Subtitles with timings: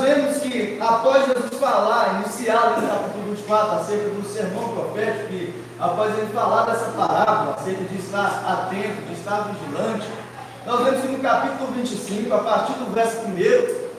[0.00, 6.18] vemos que após Jesus falar, iniciar no capítulo 24, acerca do sermão profético, que após
[6.18, 10.08] ele falar dessa parábola, acerca de estar atento, de estar vigilante,
[10.66, 13.36] nós vemos que no capítulo 25, a partir do verso 1,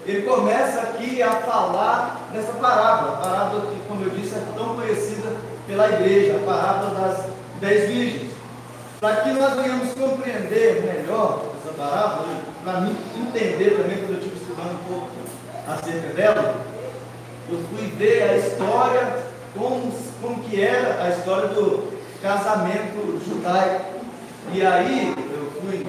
[0.05, 4.75] ele começa aqui a falar dessa parábola, a parábola que, como eu disse, é tão
[4.75, 5.35] conhecida
[5.67, 7.25] pela igreja, a parábola das
[7.59, 8.31] dez virgens.
[8.99, 12.27] Para que nós venhamos compreender melhor essa parábola,
[12.63, 15.18] para mim entender também, quando eu estive estudando um pouco
[15.69, 16.55] acerca dela,
[17.49, 19.17] eu fui ver a história,
[19.55, 23.99] como, como que era a história do casamento judaico.
[24.51, 25.85] E aí eu fui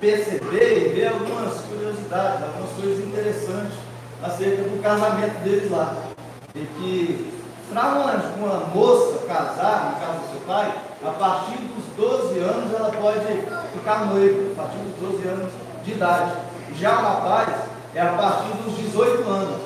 [0.00, 3.78] perceber e ver algumas curiosidades, algumas coisas interessantes
[4.22, 5.94] acerca do casamento deles lá.
[6.54, 7.32] E que
[7.72, 12.74] para uma, uma moça casar, no caso do seu pai, a partir dos 12 anos
[12.74, 13.20] ela pode
[13.72, 15.52] ficar noiva, a partir dos 12 anos
[15.84, 16.32] de idade.
[16.74, 19.60] Já o rapaz é a partir dos 18 anos.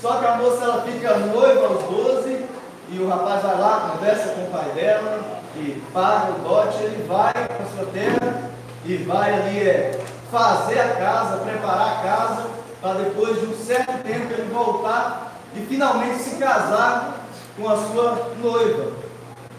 [0.00, 2.44] Só que a moça ela fica noiva aos 12
[2.90, 5.20] e o rapaz vai lá, conversa com o pai dela
[5.54, 8.50] e paga o dote, ele vai para sua terra
[8.84, 12.46] e vai ali é, fazer a casa, preparar a casa,
[12.80, 18.32] para depois de um certo tempo ele voltar e finalmente se casar com a sua
[18.42, 18.90] noiva.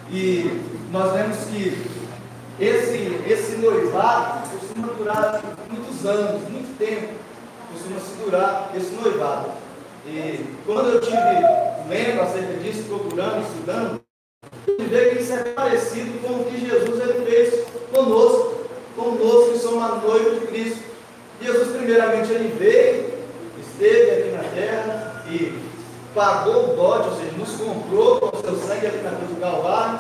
[0.10, 1.90] E nós vemos que
[2.60, 7.14] esse, esse noivado costuma durar muitos anos, muito tempo,
[7.74, 9.52] costuma se durar esse noivado.
[10.06, 11.18] E quando eu tive
[11.90, 14.02] lendo acerca disso, procurando, estudando,
[14.68, 18.64] eu vi que isso é parecido com o que Jesus ele fez conosco
[18.96, 20.84] conosco que somos a noiva de Cristo.
[21.42, 23.14] Jesus, primeiramente, ele veio,
[23.60, 25.60] esteve aqui na terra e
[26.14, 29.42] pagou o dote, ou seja, nos comprou com o seu sangue aqui na cruz do
[29.42, 30.00] Calvário.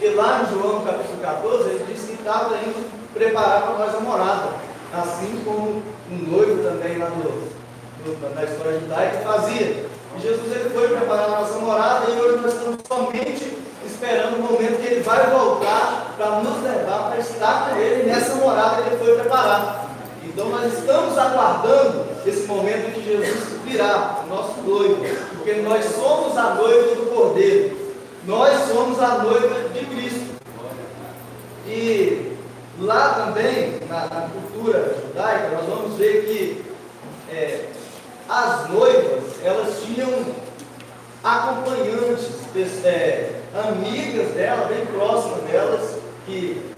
[0.00, 4.00] E lá em João capítulo 14, ele disse que estava indo preparar para nós a
[4.00, 4.71] morada.
[4.92, 9.86] Assim como um noivo também lá no, no, na história judaica fazia.
[10.16, 14.52] E Jesus ele foi preparar a nossa morada e hoje nós estamos somente esperando o
[14.52, 18.88] momento que ele vai voltar para nos levar para estar com ele nessa morada que
[18.90, 19.86] ele foi preparar.
[20.24, 25.04] Então nós estamos aguardando esse momento que Jesus virá, o nosso noivo,
[25.36, 27.76] porque nós somos a noiva do Cordeiro,
[28.26, 30.32] nós somos a noiva de Cristo.
[31.66, 32.31] E
[32.80, 36.64] lá também, na, na cultura judaica, nós vamos ver que
[37.30, 37.68] é,
[38.28, 40.24] as noivas, elas tinham
[41.22, 42.30] acompanhantes,
[42.84, 46.72] é, amigas dela, bem próximas delas, que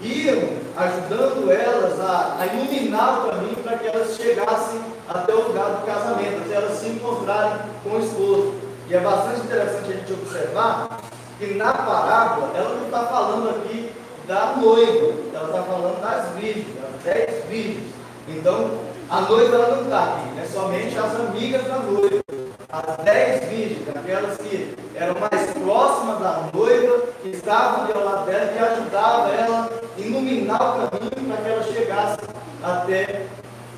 [0.00, 5.70] iam ajudando elas a, a iluminar o caminho para que elas chegassem até o lugar
[5.70, 8.54] do casamento, até elas se encontrarem com o esposo.
[8.88, 11.00] E é bastante interessante a gente observar
[11.38, 13.92] que na parábola ela não está falando aqui
[14.30, 17.92] da noiva, ela está falando das virgens, das dez virgens.
[18.28, 18.78] Então,
[19.10, 22.22] a noiva ela não está aqui, é somente as amigas da noiva
[22.68, 28.52] as dez virgens, aquelas que eram mais próximas da noiva, que estavam ao lado dela,
[28.52, 32.18] que ajudavam ela a iluminar o caminho para que ela chegasse
[32.62, 33.26] até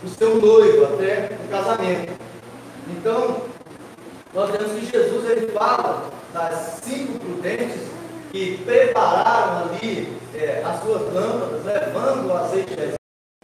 [0.05, 2.13] o seu noivo, até o casamento.
[2.89, 3.37] Então,
[4.35, 7.81] nós vemos que Jesus ele fala das cinco prudentes
[8.31, 12.95] que prepararam ali é, as suas lâmpadas, levando o azeite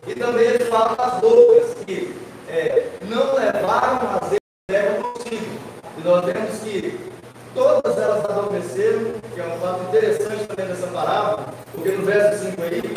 [0.06, 2.16] e também ele fala das loucas que
[2.48, 4.38] é, não levaram azeite
[5.98, 7.12] e nós vemos que
[7.54, 12.62] todas elas adormeceram, que é um fato interessante também dessa parábola, porque no verso 5
[12.62, 12.96] aí,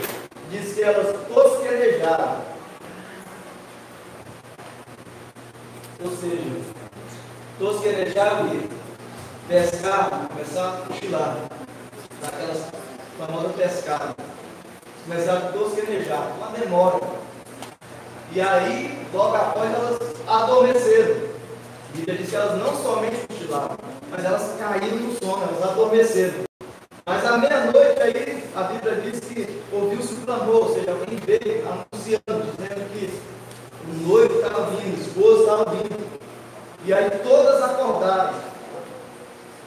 [0.51, 2.41] diz que elas tosquenejaram.
[6.03, 6.61] Ou seja,
[7.57, 8.69] tosquenejar e
[9.47, 11.37] pescar, começar a cochilar,
[12.21, 12.71] daquelas
[13.17, 14.15] famosas pescadas.
[15.05, 16.99] Começaram a tosquenejar, uma demora.
[18.31, 21.15] E aí, logo após, elas adormeceram.
[21.89, 23.77] A Bíblia diz que elas não somente cochilaram,
[24.09, 26.43] mas elas caíram no sono, elas adormeceram.
[27.05, 31.67] Mas à meia-noite aí, a Bíblia diz que ouviu-se um clamor, ou seja, alguém veio
[31.67, 33.21] anunciando, dizendo que
[33.89, 36.21] o noivo estava vindo, o esposo estava vindo.
[36.85, 38.33] E aí todas acordaram.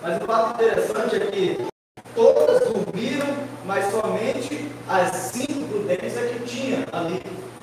[0.00, 1.74] Mas o fato interessante é que
[2.14, 3.26] Todas dormiram,
[3.64, 7.20] mas somente as cinco prudentes é que tinha ali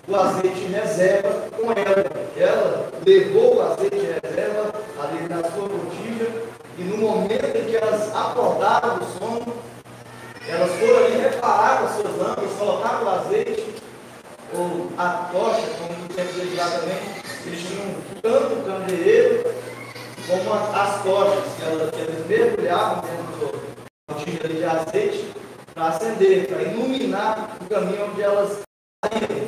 [0.07, 2.05] o azeite reserva com ela.
[2.35, 6.31] Ela levou o azeite reserva ali na sua botija
[6.77, 9.53] e no momento em que elas acordaram do sono,
[10.47, 13.75] elas foram ali reparar as suas lâmpadas, colocar o azeite
[14.53, 16.97] ou a tocha, como tinha que lá também,
[17.45, 19.43] eles tinham tanto o candeeiro
[20.27, 23.70] como as tochas, que elas, que elas mergulhavam dentro do outro
[24.47, 25.33] de azeite
[25.73, 28.59] para acender, para iluminar o caminho onde elas
[29.03, 29.47] saíram.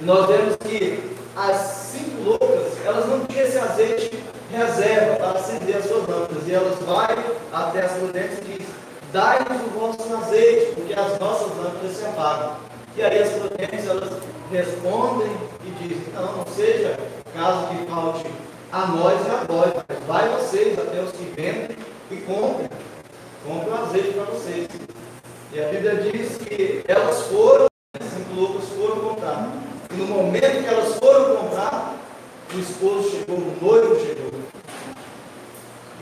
[0.00, 5.84] Nós vemos que as cinco loucas, elas não tinham esse azeite reserva para acender as
[5.86, 6.46] suas lâmpadas.
[6.46, 6.98] E elas vão
[7.52, 8.68] até as prudentes e diz,
[9.12, 12.56] dai-nos o vosso azeite, porque as nossas lâmpadas se apagam.
[12.96, 14.10] E aí as prudentes, elas
[14.50, 15.30] respondem
[15.64, 16.98] e dizem, não, não seja
[17.34, 18.26] caso que falte
[18.72, 21.76] a nós e a vós, mas vai vocês até os que vendem
[22.10, 22.68] e comprem.
[23.44, 24.68] Comprem o azeite para vocês.
[25.52, 27.66] E a Bíblia diz que elas foram,
[27.98, 29.50] cinco loucos foram comprar.
[29.90, 31.96] E no momento que elas foram comprar,
[32.54, 34.30] o esposo chegou, o noivo chegou.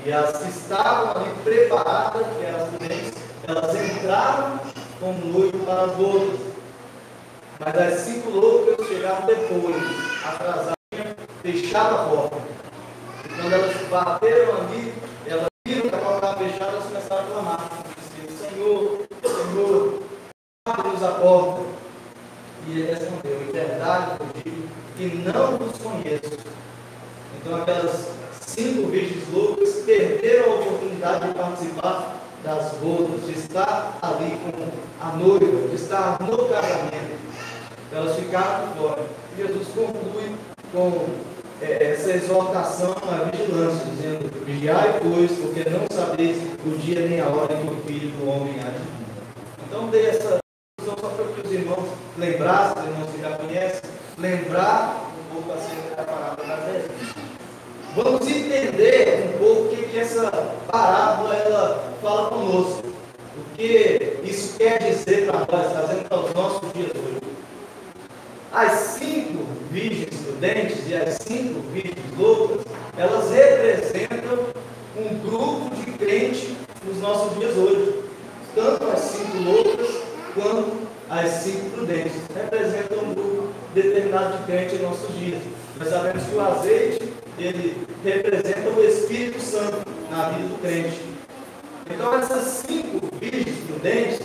[0.05, 3.15] E as que estavam ali preparadas, que eram as prudentes,
[3.47, 4.61] elas entraram
[4.99, 6.41] como noivo para as bodas.
[7.61, 9.77] Mas as cinco loucas chegaram depois,
[10.25, 10.75] atrasadas,
[11.43, 12.37] fecharam a porta.
[13.25, 14.95] E quando elas bateram ali,
[15.89, 17.71] viram que a porta fechada, elas começaram a clamar.
[18.39, 20.03] Senhor, Senhor,
[20.67, 21.63] abre-nos a porta.
[22.67, 26.39] E ele respondeu, em verdade, eu digo que não os conheço.
[27.37, 28.09] Então aquelas
[28.41, 35.13] cinco virgens loucas perderam a oportunidade de participar das bodas, de estar ali com a
[35.17, 37.19] noiva, de estar no casamento.
[37.91, 39.07] Elas ficaram fora.
[39.37, 40.35] Jesus conclui
[40.73, 47.29] com essa exortação à vigilância, dizendo: Vigiai, pois, porque não sabeis o dia nem a
[47.29, 48.99] hora em que o Filho do Homem há de.
[49.67, 50.39] Então, dei essa
[50.85, 55.97] só para que os irmãos lembrassem, os irmãos que já conhecem, lembrar um pouco acerca
[55.97, 56.89] da parábola da velha.
[57.95, 60.31] Vamos entender um pouco o que, que essa
[60.71, 62.87] parábola ela fala conosco.
[62.87, 67.21] O que isso quer dizer para nós, trazendo para os nossos dias hoje.
[68.53, 72.65] As cinco virgens prudentes e as cinco virgens loucas,
[72.97, 74.47] elas representam
[74.97, 76.51] um grupo de crentes
[76.85, 78.05] nos nossos dias hoje.
[78.55, 79.89] Tanto as cinco loucas
[80.35, 82.13] quanto as cinco prudentes.
[82.35, 85.41] Representam um grupo determinado de crente em nossos dias.
[85.79, 91.01] Nós sabemos que o azeite, ele representa o Espírito Santo na vida do crente.
[91.91, 94.21] Então essas cinco virgens prudentes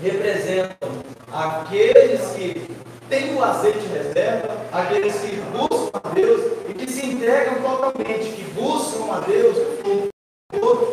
[0.00, 0.88] representam
[1.32, 2.68] aqueles que
[3.08, 8.44] têm o azeite reserva, aqueles que buscam a Deus e que se entregam totalmente, que
[8.54, 9.56] buscam a Deus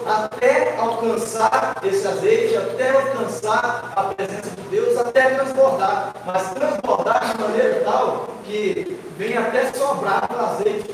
[0.05, 7.41] até alcançar esse azeite, até alcançar a presença de Deus, até transbordar, mas transbordar de
[7.41, 10.91] maneira tal que vem até sobrar o azeite,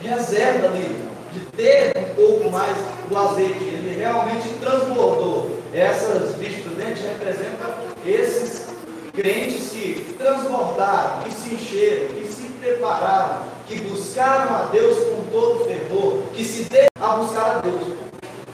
[0.00, 2.76] reserva ali, de ter um pouco mais
[3.08, 5.58] do azeite, ele realmente transbordou.
[5.72, 7.74] Essas virtudes representam
[8.06, 8.66] esses
[9.12, 9.64] crentes
[10.64, 16.22] que transbordaram, que se encheram, que se prepararam, que buscaram a Deus com todo fervor,
[16.32, 17.98] que se deram a buscar a Deus.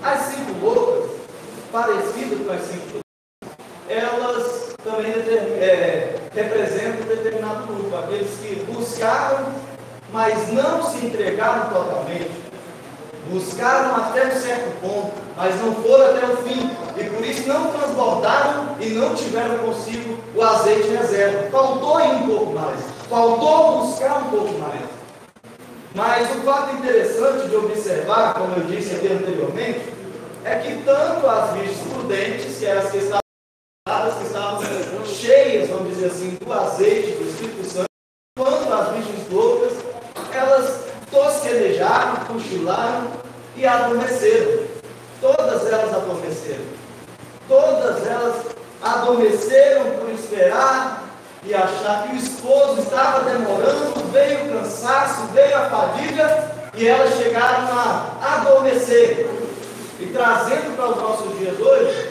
[0.03, 1.11] As cinco loucas,
[1.71, 3.01] parecidas com as cinco
[3.89, 9.49] elas também é, representam um determinado grupo, aqueles que buscaram,
[10.13, 12.31] mas não se entregaram totalmente.
[13.29, 17.73] Buscaram até um certo ponto, mas não foram até o fim, e por isso não
[17.73, 21.51] transbordaram e não tiveram consigo o azeite reserva.
[21.51, 24.81] Faltou ir um pouco mais, faltou buscar um pouco mais.
[25.95, 29.93] Mas o fato interessante de observar, como eu disse aqui anteriormente,
[30.45, 33.21] é que tanto as virgens prudentes, que eram as que estavam,
[34.17, 37.89] que estavam cheias, vamos dizer assim, do azeite do Espírito Santo,
[38.39, 39.73] quanto as virgens loucas,
[40.33, 43.11] elas tosquenejaram, cochilaram
[43.57, 44.63] e adormeceram.
[45.21, 46.65] Todas elas adormeceram.
[47.49, 51.05] Todas elas adormeceram por esperar
[51.45, 57.17] e achar que o esposo estava demorando, veio o cansaço, veio a fadiga e elas
[57.17, 59.29] chegaram a adormecer.
[59.99, 62.11] E trazendo para os nossos dias hoje,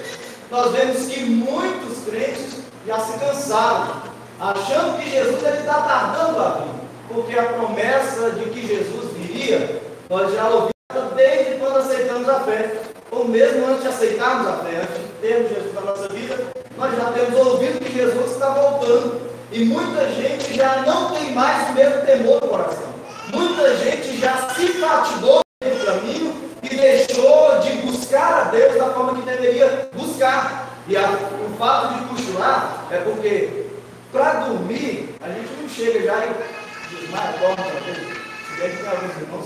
[0.52, 4.02] nós vemos que muitos crentes já se cansaram,
[4.40, 10.34] achando que Jesus está tardando a vir, porque a promessa de que Jesus viria, nós
[10.34, 10.72] já ouvimos
[11.16, 15.50] desde quando aceitamos a fé, ou mesmo antes de aceitarmos a fé, antes de termos
[15.50, 19.30] Jesus na nossa vida, nós já temos ouvido que Jesus está voltando.
[19.52, 22.90] E muita gente já não tem mais o mesmo temor no coração.
[23.34, 29.16] Muita gente já se fatigou no caminho e deixou de buscar a Deus da forma
[29.16, 30.78] que deveria buscar.
[30.88, 33.66] E a, o fato de cochilar é porque
[34.12, 39.46] para dormir, a gente não chega já e desmaia, dorme, se bem que alguns irmãos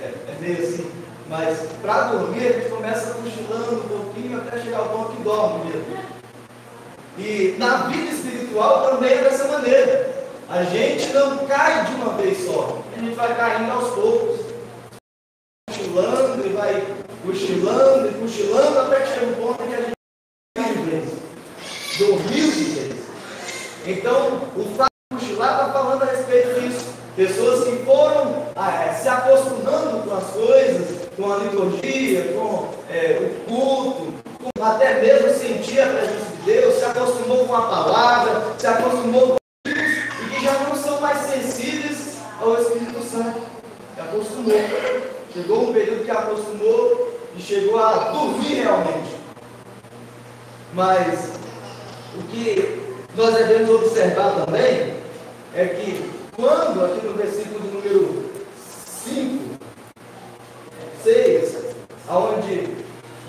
[0.00, 0.90] é, é meio assim.
[1.28, 5.64] Mas para dormir, a gente começa cochilando um pouquinho até chegar ao ponto que dorme
[5.64, 6.21] mesmo.
[7.18, 10.12] E na vida espiritual também é dessa maneira.
[10.48, 12.82] A gente não cai de uma vez só.
[12.94, 14.40] A gente vai caindo aos poucos.
[15.68, 16.86] Cochilando e vai
[17.24, 19.92] cochilando e cochilando até que chega um ponto que a gente.
[21.98, 23.02] Dormiu de vez.
[23.86, 26.92] Então, o fato de cochilar está falando a respeito disso.
[27.14, 33.18] Pessoas que foram ah, é, se acostumando com as coisas, com a liturgia, com é,
[33.20, 34.11] o culto,
[34.60, 39.36] até mesmo sentir a presença de Deus, se acostumou com a palavra, se acostumou com
[39.64, 43.40] Deus, e que já não são mais sensíveis ao Espírito Santo.
[43.94, 44.60] Se acostumou.
[45.32, 49.16] Chegou um período que acostumou e chegou a dormir realmente.
[50.74, 51.30] Mas
[52.18, 52.82] o que
[53.14, 54.94] nós devemos observar também
[55.54, 58.30] é que quando, aqui no versículo de número
[59.04, 59.58] 5,
[61.02, 61.56] 6,
[62.08, 62.81] aonde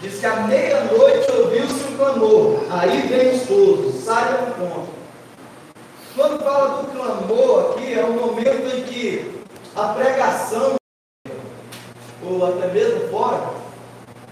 [0.03, 4.93] diz que à meia-noite ouviu-se um clamor, aí vem o esposo, sai ao encontro.
[6.13, 9.31] Quando fala do clamor aqui, é um momento em que
[9.74, 10.75] a pregação,
[12.22, 13.53] ou até mesmo fora,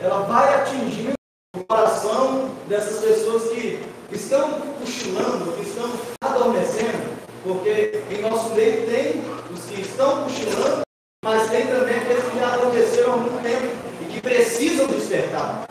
[0.01, 1.13] ela vai atingindo
[1.55, 5.89] o coração dessas pessoas que estão cochilando, que estão
[6.21, 10.81] adormecendo, porque em nosso meio tem os que estão cochilando,
[11.23, 14.70] mas tem também aqueles que já adormeceram há muito tempo e que precisam
[15.11, 15.65] despertar.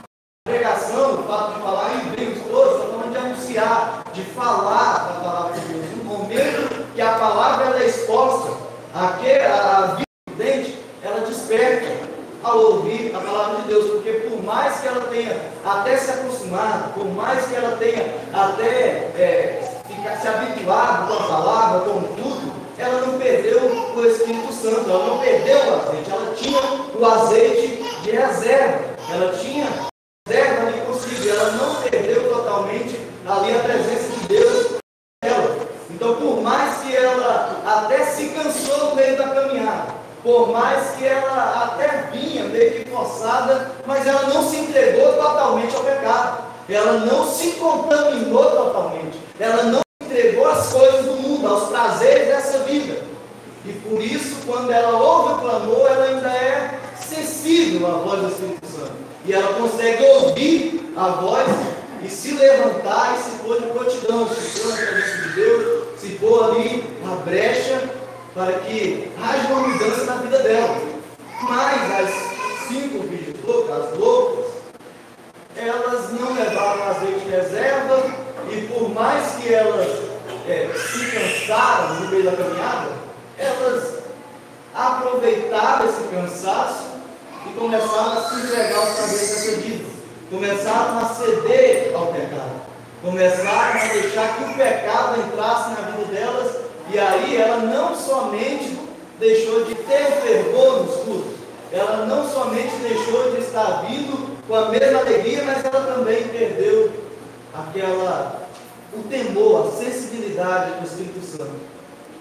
[0.47, 4.95] A pregação, o fato de falar em brilhos todos, está falando de anunciar, de falar
[4.95, 5.85] da palavra de Deus.
[5.97, 8.53] No momento que a palavra é exposta,
[8.95, 10.05] a vida
[10.37, 12.11] dente, ela desperta
[12.43, 16.95] ao ouvir a palavra de Deus, porque por mais que ela tenha até se acostumado,
[16.95, 22.53] por mais que ela tenha até é, ficar, se habituado com a palavra, com tudo,
[22.79, 23.61] ela não perdeu
[23.95, 26.61] o Espírito Santo, ela não perdeu o azeite, ela tinha
[26.99, 29.67] o azeite de reserva, ela tinha
[30.29, 34.75] reserva ali consigo, ela não perdeu totalmente ali a presença de Deus
[35.25, 35.57] nela.
[35.91, 41.07] Então, por mais que ela até se cansou no meio da caminhada, por mais que
[41.07, 46.51] ela até vinha meio que forçada, mas ela não se entregou totalmente ao pecado.
[46.69, 49.19] Ela não se contaminou totalmente.
[49.41, 53.03] Ela não entregou as coisas do mundo, aos prazeres dessa vida.
[53.65, 56.79] E por isso, quando ela ouve o clamor, ela ainda é
[57.11, 58.93] sensível à voz do Espírito Santo.
[59.27, 61.49] E ela consegue ouvir a voz
[62.03, 66.09] e se levantar e se pôr de prontidão, se pôr na presença de Deus, se
[66.13, 67.91] pôr ali na brecha
[68.33, 70.81] para que haja uma mudança na vida dela.
[71.43, 74.45] Mas as cinco virgens loucas, as loucas,
[75.57, 78.03] elas não levaram azeite de reserva
[78.51, 79.89] e por mais que elas
[80.49, 82.89] é, se cansaram no meio da caminhada,
[83.37, 83.95] elas
[84.75, 86.90] aproveitaram esse cansaço
[87.47, 89.85] e começaram a se entregar aos vida.
[90.31, 92.61] Começaram a ceder ao pecado.
[93.03, 96.57] Começaram a deixar que o pecado entrasse na vida delas
[96.93, 98.79] e aí ela não somente
[99.19, 101.35] deixou de ter fervor nos cultos,
[101.73, 106.91] ela não somente deixou de estar vindo com a mesma alegria, mas ela também perdeu
[107.55, 108.49] aquela
[108.93, 111.61] o temor, a sensibilidade do Espírito Santo.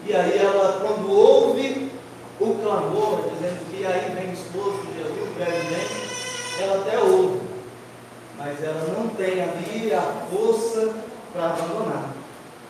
[0.06, 1.92] E aí ela, quando ouve
[2.40, 4.89] o clamor, dizendo que aí vem o esposo
[5.44, 7.42] ela até ouve,
[8.38, 10.94] mas ela não tem ali a força
[11.34, 12.14] para abandonar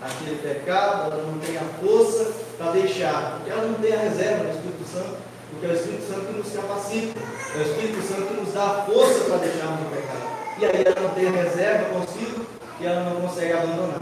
[0.01, 4.45] aquele pecado, ela não tem a força para deixar, porque ela não tem a reserva
[4.45, 5.17] do Espírito Santo,
[5.49, 8.63] porque é o Espírito Santo que nos capacita, é o Espírito Santo que nos dá
[8.63, 10.39] a força para deixarmos o pecado.
[10.59, 12.45] E aí ela não tem a reserva consigo
[12.79, 14.01] e ela não consegue abandonar.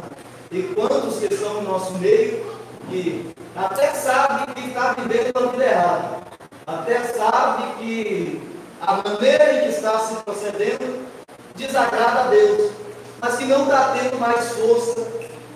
[0.51, 2.45] E quantos que estão no nosso meio
[2.89, 6.17] que até sabem que está vivendo a vida errada,
[6.65, 11.07] até sabem que a maneira em que está se procedendo
[11.55, 12.71] desagrada a Deus,
[13.19, 15.07] mas que não está tendo mais força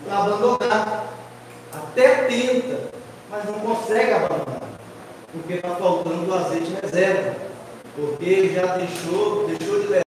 [0.06, 1.08] para abandonar.
[1.72, 2.90] Até tenta,
[3.30, 4.62] mas não consegue abandonar.
[5.32, 7.36] Porque está faltando o azeite reserva.
[7.96, 10.04] Porque já deixou, deixou de levar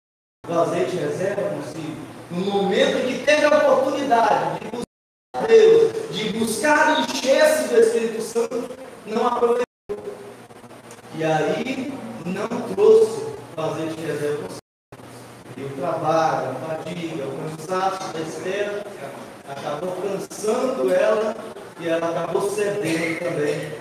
[0.47, 2.05] o azeite reserva consigo.
[2.29, 8.21] No momento em que teve a oportunidade de buscar Deus, de buscar encher-se do Espírito
[8.21, 8.69] Santo,
[9.05, 9.65] não aproveitou.
[11.15, 11.93] E aí
[12.25, 13.21] não trouxe
[13.55, 14.47] o azeite reserva.
[15.55, 18.83] E o trabalho, a fadiga, o cansaço da espera
[19.47, 21.35] acabou cansando ela
[21.79, 23.71] e ela acabou cedendo também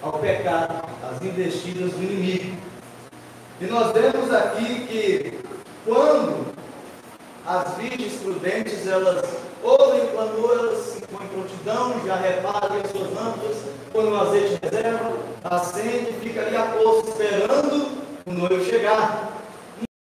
[0.00, 2.56] ao pecado, às investidas do inimigo.
[3.60, 5.38] E nós vemos aqui que
[5.84, 6.54] quando
[7.44, 9.26] as virgens prudentes elas
[9.62, 13.56] ouvem clamor, elas em prontidão, já reparam as suas lâmpadas,
[13.92, 15.12] põem o azeite reserva,
[15.42, 19.32] acende, fica ali a poço esperando o noivo chegar.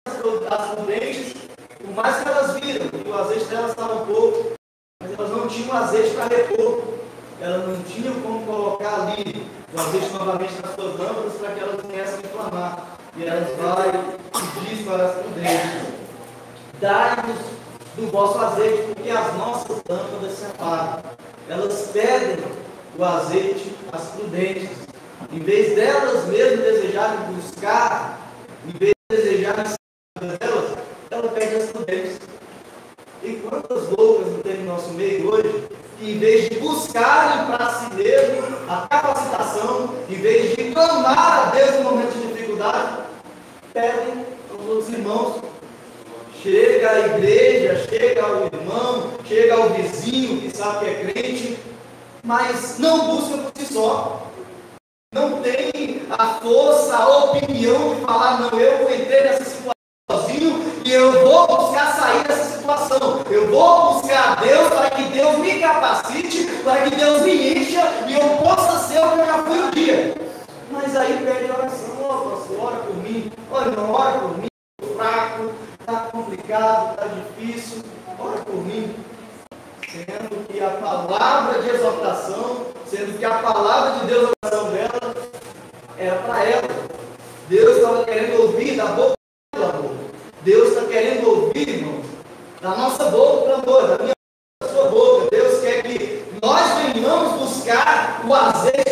[0.06, 1.34] As prudentes,
[1.78, 4.52] por mais que elas viram que o azeite delas estava pouco,
[5.00, 6.82] mas elas não tinham azeite para repor.
[7.40, 9.44] Elas não tinham como colocar ali
[9.74, 12.98] o azeite novamente nas suas lâmpadas para que elas viessem inflamar.
[13.16, 15.92] E elas vai e diz para as prudentes:
[16.80, 17.61] Dai-nos
[17.96, 21.02] do vosso azeite, porque as nossas lâmpadas se apagam.
[21.48, 22.44] Elas pedem
[22.98, 24.70] o azeite às prudentes.
[25.30, 28.18] Em vez delas mesmas desejarem buscar,
[28.66, 29.64] em vez de desejarem
[30.38, 30.78] delas,
[31.10, 32.18] ela pede às prudentes.
[33.22, 35.68] E quantas loucas não tem no nosso meio hoje,
[35.98, 41.50] que em vez de buscarem para si mesmo a capacitação, em vez de clamar a
[41.50, 43.02] Deus no momento de dificuldade,
[43.72, 45.51] pedem aos irmãos.
[46.42, 51.58] Chega à igreja, chega ao irmão, chega ao vizinho que sabe que é crente,
[52.24, 54.26] mas não busca por si só.
[55.14, 59.72] Não tem a força, a opinião de falar, não, eu entrei nessa situação
[60.10, 63.22] sozinho e eu vou buscar sair dessa situação.
[63.30, 68.14] Eu vou buscar Deus para que Deus me capacite, para que Deus me encha e
[68.14, 70.14] eu possa ser o que eu já fui um dia.
[70.72, 74.51] Mas aí pede oração, ó oh, pastor, ora por mim, olha, não ora por mim,
[75.02, 77.82] fraco, está complicado, está difícil,
[78.18, 78.94] ora por mim
[79.90, 85.14] sendo que a palavra de exortação, sendo que a palavra de Deus na oração dela
[85.98, 86.68] era para ela.
[87.48, 89.12] Deus estava querendo ouvir da boca
[89.54, 89.94] do amor.
[90.42, 92.06] Deus está querendo ouvir, irmãos,
[92.60, 94.12] da nossa boca para amor, da minha
[94.62, 95.28] da sua boca.
[95.30, 98.91] Deus quer que nós venhamos buscar o azeite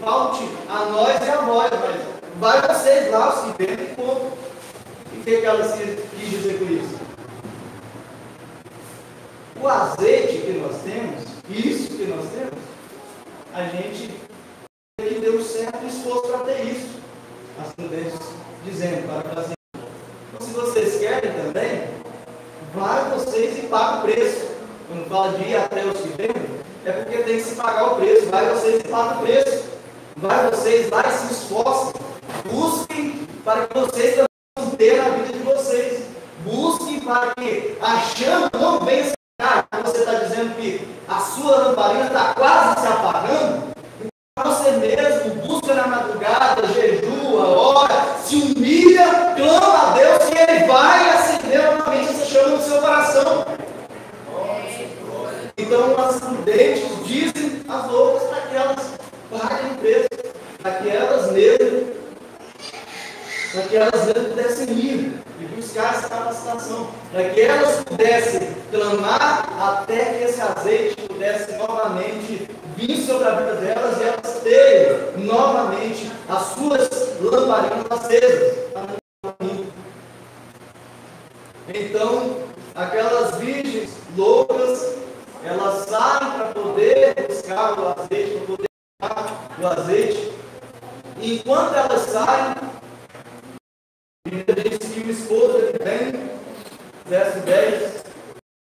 [0.00, 4.32] falte a nós e a vós, mas vai vocês lá, que vendem, ponto.
[5.12, 6.98] E o que, que ela quis dizer com isso?
[9.62, 12.64] O azeite que nós temos, isso que nós temos,
[13.52, 14.10] a gente
[14.98, 17.00] tem que ter um certo esforço para ter isso.
[17.62, 18.18] As prudentes
[18.64, 19.52] dizendo para fazer.
[20.32, 21.88] Então, se vocês querem também,
[22.74, 24.48] vai vocês e paga o preço.
[24.88, 27.96] Quando fala de ir até os que vendem, é porque tem que se pagar o
[27.96, 28.26] preço.
[28.26, 29.69] Vai vocês e paga o preço.
[30.20, 31.94] Vai vocês lá e se esforcem.
[32.52, 34.16] Busquem para que vocês
[34.54, 36.02] também ter a vida de vocês.
[36.44, 39.82] Busquem para que a chama não venha se apagar.
[39.82, 43.70] Você está dizendo que a sua lamparina está quase se apagando.
[44.02, 50.66] Então você mesmo busca na madrugada, jejua, ora, se humilha, clama a Deus e Ele
[50.66, 53.46] vai acender novamente essa chama no seu coração.
[55.56, 58.99] Então as prudentes dizem às loucas para que elas
[59.30, 61.84] paguem o preço, para que elas mesmas,
[63.52, 69.48] para que elas mesmas pudessem ir e buscar essa capacitação, para que elas pudessem clamar
[69.60, 76.10] até que esse azeite pudesse novamente vir sobre a vida delas e elas terem novamente
[76.28, 76.88] as suas
[77.20, 78.70] lamparinas acesas.
[81.72, 82.36] Então,
[82.74, 84.96] aquelas virgens loucas,
[85.44, 88.68] elas saem para poder buscar o azeite, para poder
[89.00, 90.32] buscar o azeite.
[91.20, 92.54] E enquanto elas saem,
[94.26, 96.30] a Bíblia diz que o esposo ele vem,
[97.06, 98.04] verso 10,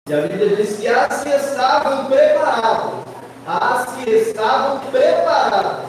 [0.10, 2.94] e a Bíblia diz que as que estavam preparadas,
[3.46, 5.86] as que estavam preparadas,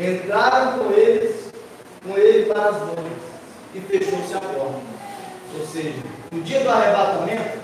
[0.00, 1.52] entraram com eles,
[2.02, 2.98] com ele para as mãos,
[3.74, 4.80] e fechou-se a porta.
[5.58, 5.94] Ou seja,
[6.32, 7.58] no dia do arrebatamento,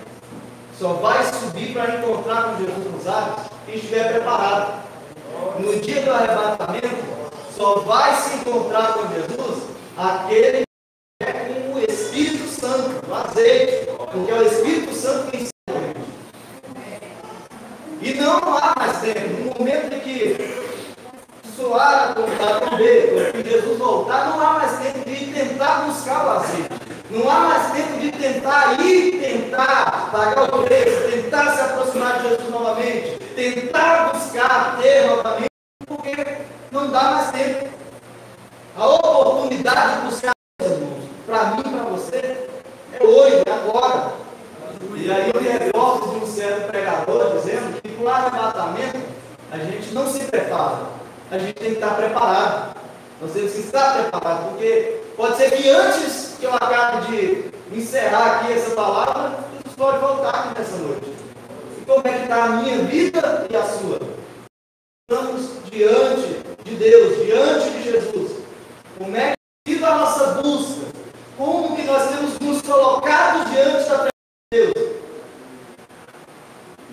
[0.77, 4.83] só vai subir para encontrar com Jesus nos ares quem estiver preparado.
[5.59, 6.95] No dia do arrebatamento,
[7.55, 9.63] só vai se encontrar com Jesus
[9.97, 10.61] aquele
[11.19, 15.51] que é com o Espírito Santo, o azeite, porque é o Espírito Santo que ensina.
[17.99, 20.36] E não há mais tempo, no momento em que
[21.75, 26.69] a trombeta dele, que Jesus voltar, não há mais tempo de tentar buscar o azeite.
[27.09, 32.29] Não há mais tempo de tentar ir, tentar pagar o preço, tentar se aproximar de
[32.29, 35.51] Jesus novamente, tentar buscar ter novamente,
[35.85, 36.37] porque
[36.71, 37.67] não dá mais tempo.
[38.77, 42.47] A oportunidade de buscar, irmãos, para mim e para você,
[42.93, 44.13] é hoje, é agora.
[44.95, 45.47] E aí eu me
[46.11, 48.99] de um certo pregador dizendo que para o arrebatamento
[49.51, 50.79] a gente não se prepara,
[51.29, 52.77] a gente tem que estar preparado.
[53.21, 58.37] Nós temos que estar preparados, porque pode ser que antes que eu acabe de encerrar
[58.37, 61.13] aqui essa palavra, Jesus pode voltar aqui nessa noite.
[61.81, 63.99] E como é que está a minha vida e a sua?
[65.09, 68.31] Estamos diante de Deus, diante de Jesus.
[68.97, 70.87] Como é que vive a nossa busca?
[71.37, 74.11] Como que nós temos nos colocado diante da presença
[74.51, 74.87] de Deus?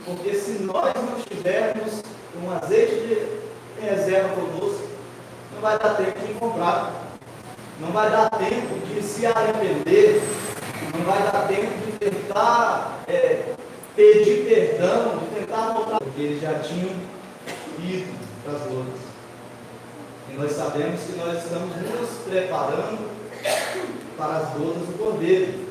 [0.06, 2.02] Porque se nós não tivermos
[2.42, 3.44] um azeite de
[3.84, 4.88] reserva conosco,
[5.54, 6.92] não vai dar tempo de comprar.
[7.80, 10.22] Não vai dar tempo de se arrepender.
[10.96, 13.54] Não vai dar tempo de tentar é,
[13.96, 15.98] pedir perdão, de tentar voltar.
[15.98, 16.90] Porque eles já tinham
[17.78, 19.00] ido para as bodas.
[20.30, 23.10] E nós sabemos que nós estamos nos preparando
[24.16, 25.64] para as bodas do Cordeiro.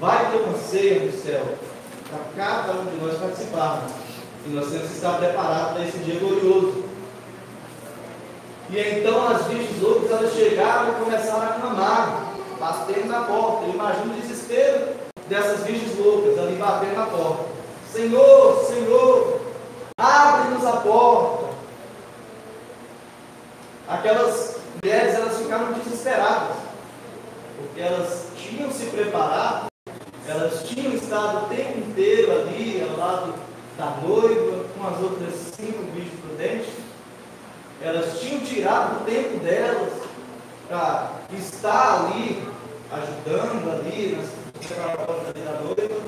[0.00, 1.56] Vai ter uma ceia no céu
[2.10, 3.92] para cada um de nós participarmos.
[4.44, 6.91] E nós temos que estar preparados para esse dia glorioso.
[8.72, 13.66] E então as virgens loucas elas chegaram e começaram a clamar, batendo na porta.
[13.66, 14.94] Eu imagino o desespero
[15.28, 17.44] dessas virgens loucas ali batendo na porta.
[17.92, 19.40] Senhor, Senhor,
[19.98, 21.52] abre-nos a porta.
[23.86, 26.56] Aquelas mulheres elas ficaram desesperadas,
[27.58, 29.66] porque elas tinham se preparado,
[30.26, 33.34] elas tinham estado o tempo inteiro ali ao lado
[33.76, 36.81] da noiva, com as outras cinco bichos prudentes,
[37.82, 39.92] elas tinham tirado o tempo delas
[40.68, 42.42] para estar ali,
[42.90, 44.18] ajudando ali,
[44.78, 46.02] na porta ali da noiva,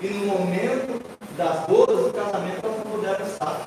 [0.00, 1.02] e no momento
[1.36, 3.66] das bodas do casamento elas não puderam estar.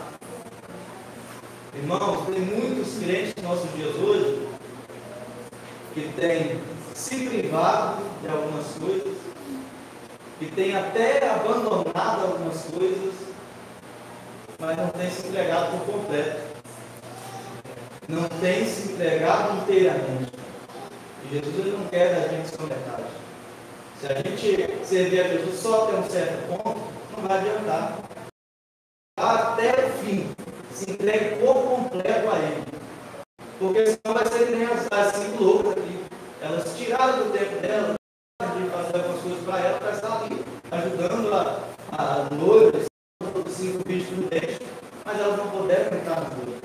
[1.75, 4.47] Irmãos, tem muitos crentes nos nossos dias hoje
[5.93, 6.62] que têm
[6.93, 9.17] se privado de algumas coisas,
[10.39, 13.27] que têm até abandonado algumas coisas,
[14.60, 16.41] mas não têm se entregado por completo.
[18.08, 20.32] Não têm se entregado inteiramente.
[21.26, 23.04] E Jesus ele não quer da gente só metade.
[24.00, 26.80] Se a gente servir a Jesus só até um certo ponto,
[27.15, 27.98] não vai adiantar.
[29.17, 30.30] Até o fim
[30.72, 32.63] se entregue por completo a Ele.
[33.60, 36.06] Porque senão vai ser que nem as, as cinco loucas aqui.
[36.41, 37.98] Elas tiraram do tempo delas
[38.39, 41.60] de fazer algumas coisas para ela, para estar ali, ajudando a,
[41.91, 42.86] a noiva,
[43.46, 44.60] os cinco bichos no dente,
[45.04, 46.62] mas elas não puderam entrar na noiva.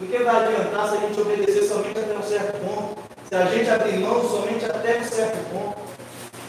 [0.00, 3.02] O que vai adiantar se a gente obedecer somente até um certo ponto?
[3.28, 5.78] Se a gente abrir mão somente até um certo ponto?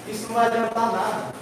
[0.07, 1.33] Isso não vai adiantar nada.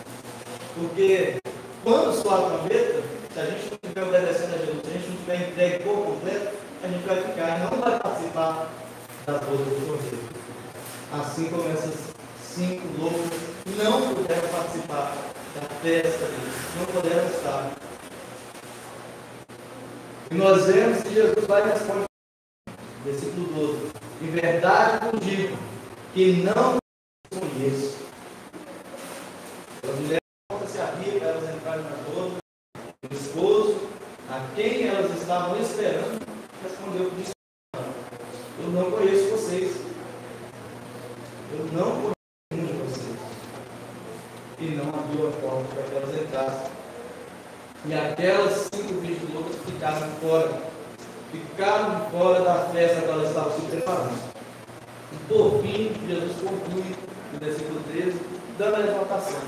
[0.75, 1.37] Porque
[1.83, 5.07] quando soar a trombeta, se a gente não estiver obedecendo a Jesus, se a gente
[5.07, 8.69] não estiver entregue por completo, a gente vai ficar e não vai participar
[9.25, 10.29] das bodas do Cordeiro.
[11.11, 11.95] Assim como essas
[12.41, 13.31] cinco loucas
[13.77, 15.17] não puderam participar
[15.55, 17.71] da festa deles, não puderam estar.
[20.31, 22.05] E nós vemos que Jesus vai responder,
[23.03, 25.57] versículo 12: Em verdade contigo,
[26.13, 26.77] que não
[27.29, 27.97] conheço.
[29.83, 30.21] As mulheres
[30.67, 32.37] se abrir para elas entrarem na boda,
[33.09, 33.81] o esposo,
[34.29, 36.25] a quem elas estavam esperando,
[36.63, 37.11] respondeu:
[38.59, 39.75] Eu não conheço vocês.
[41.51, 42.13] Eu não conheço
[42.53, 43.17] nenhum de vocês.
[44.59, 46.71] E não abriu a porta para que elas entrassem.
[47.85, 50.61] E aquelas cinco virgens loucas ficaram fora.
[51.31, 54.31] Ficaram fora da festa que elas estavam se preparando.
[55.11, 56.95] E por fim, Jesus conclui,
[57.33, 58.19] no versículo 13,
[58.61, 59.41] dando a levantação.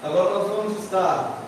[0.00, 1.42] Agora nós vamos estar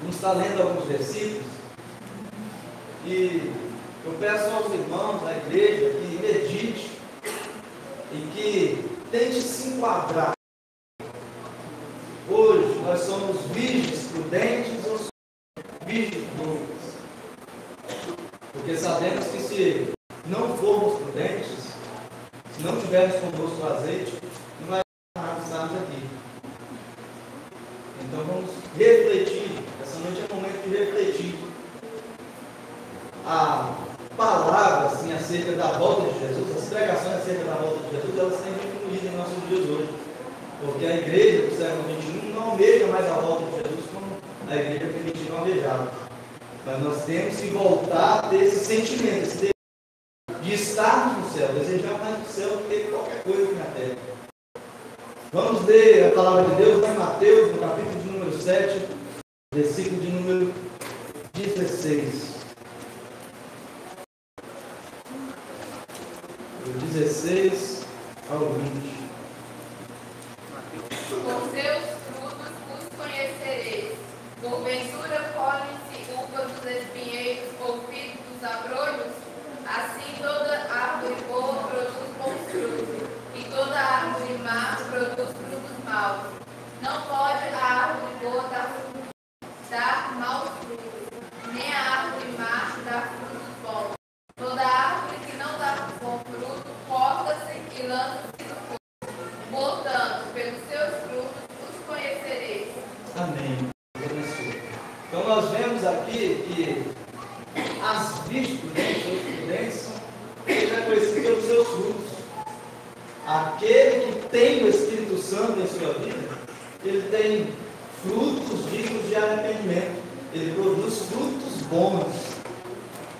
[0.00, 1.46] Vamos estar lendo alguns versículos.
[3.06, 3.52] E
[4.04, 6.90] eu peço aos irmãos da igreja que medite
[8.12, 10.32] e que tente se enquadrar.
[12.28, 14.89] Hoje nós somos virgens prudentes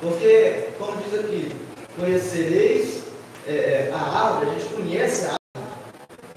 [0.01, 1.57] Porque, como diz aqui,
[1.99, 3.05] conhecereis
[3.47, 5.75] é, é a árvore, a gente conhece a árvore,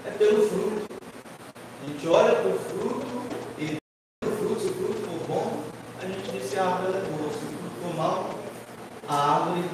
[0.06, 0.94] é pelo fruto.
[1.82, 3.06] A gente olha para o fruto
[3.58, 3.76] e
[4.24, 5.60] o fruto, se o fruto for bom,
[6.02, 7.30] a gente diz que a árvore é boa.
[7.30, 8.30] Se o fruto for mal,
[9.08, 9.64] a árvore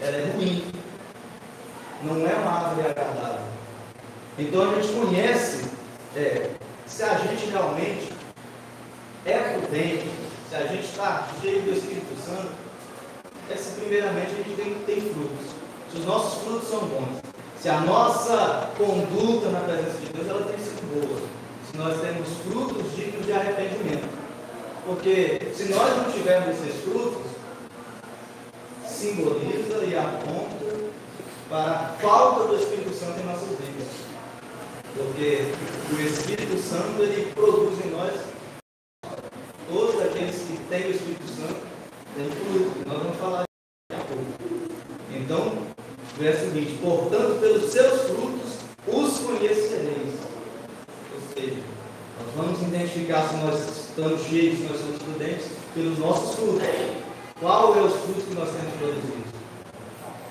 [0.00, 0.72] ela é ruim.
[2.02, 3.46] Não é uma árvore agradável.
[4.38, 5.70] Então a gente conhece
[6.14, 6.50] é,
[6.86, 8.12] se a gente realmente
[9.24, 10.10] é prudente,
[10.48, 12.52] se a gente está cheio do Espírito Santo,
[13.50, 15.46] é se primeiramente a gente tem, tem frutos.
[15.90, 17.20] Se os nossos frutos são bons,
[17.60, 21.20] se a nossa conduta na presença de Deus ela tem sido boa,
[21.70, 24.08] se nós temos frutos dignos de arrependimento.
[24.84, 27.22] Porque se nós não tivermos esses frutos,
[28.86, 30.66] simboliza e aponta
[31.48, 33.88] para a falta do Espírito Santo em nossas vidas.
[34.96, 35.52] Porque
[35.92, 38.14] o Espírito Santo ele produz em nós,
[39.68, 41.60] todos aqueles que têm o Espírito Santo,
[42.14, 42.88] têm fruto.
[42.88, 43.44] Nós vamos falar
[43.90, 44.24] daqui a pouco.
[45.12, 45.66] Então,
[46.18, 47.95] verso 20: Portanto, pelos seus
[49.38, 50.14] conhecereis.
[51.14, 51.62] Ou seja,
[52.18, 56.66] nós vamos identificar se nós estamos cheios, se nós somos prudentes, pelos nossos frutos.
[57.40, 59.24] Qual é os frutos que nós temos produzido?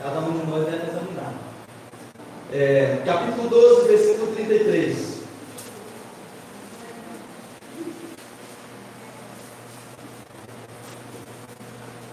[0.02, 1.34] Cada um de nós deve examinar.
[2.52, 5.16] É, capítulo 12, versículo 33.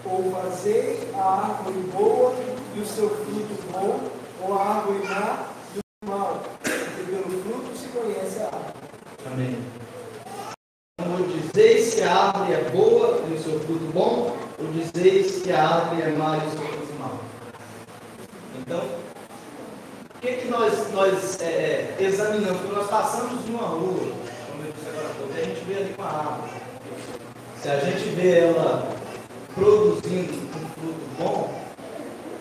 [0.05, 2.35] Ou fazei a árvore boa
[2.75, 3.99] e o seu fruto bom,
[4.41, 8.73] ou a árvore má e o mal, porque pelo fruto se conhece a árvore.
[9.31, 9.57] Amém.
[10.99, 15.51] Ou dizeis que a árvore é boa e o seu fruto bom, ou dizeis que
[15.51, 17.19] a árvore é má e o seu fruto mau.
[18.59, 19.03] Então,
[20.23, 22.61] que, que nós, nós é, examinamos?
[22.61, 24.07] Quando nós passamos de uma rua,
[24.47, 26.51] como eu disse agora a gente vê ali uma árvore.
[27.61, 28.87] Se a gente vê ela
[29.53, 31.63] produzindo um fruto bom,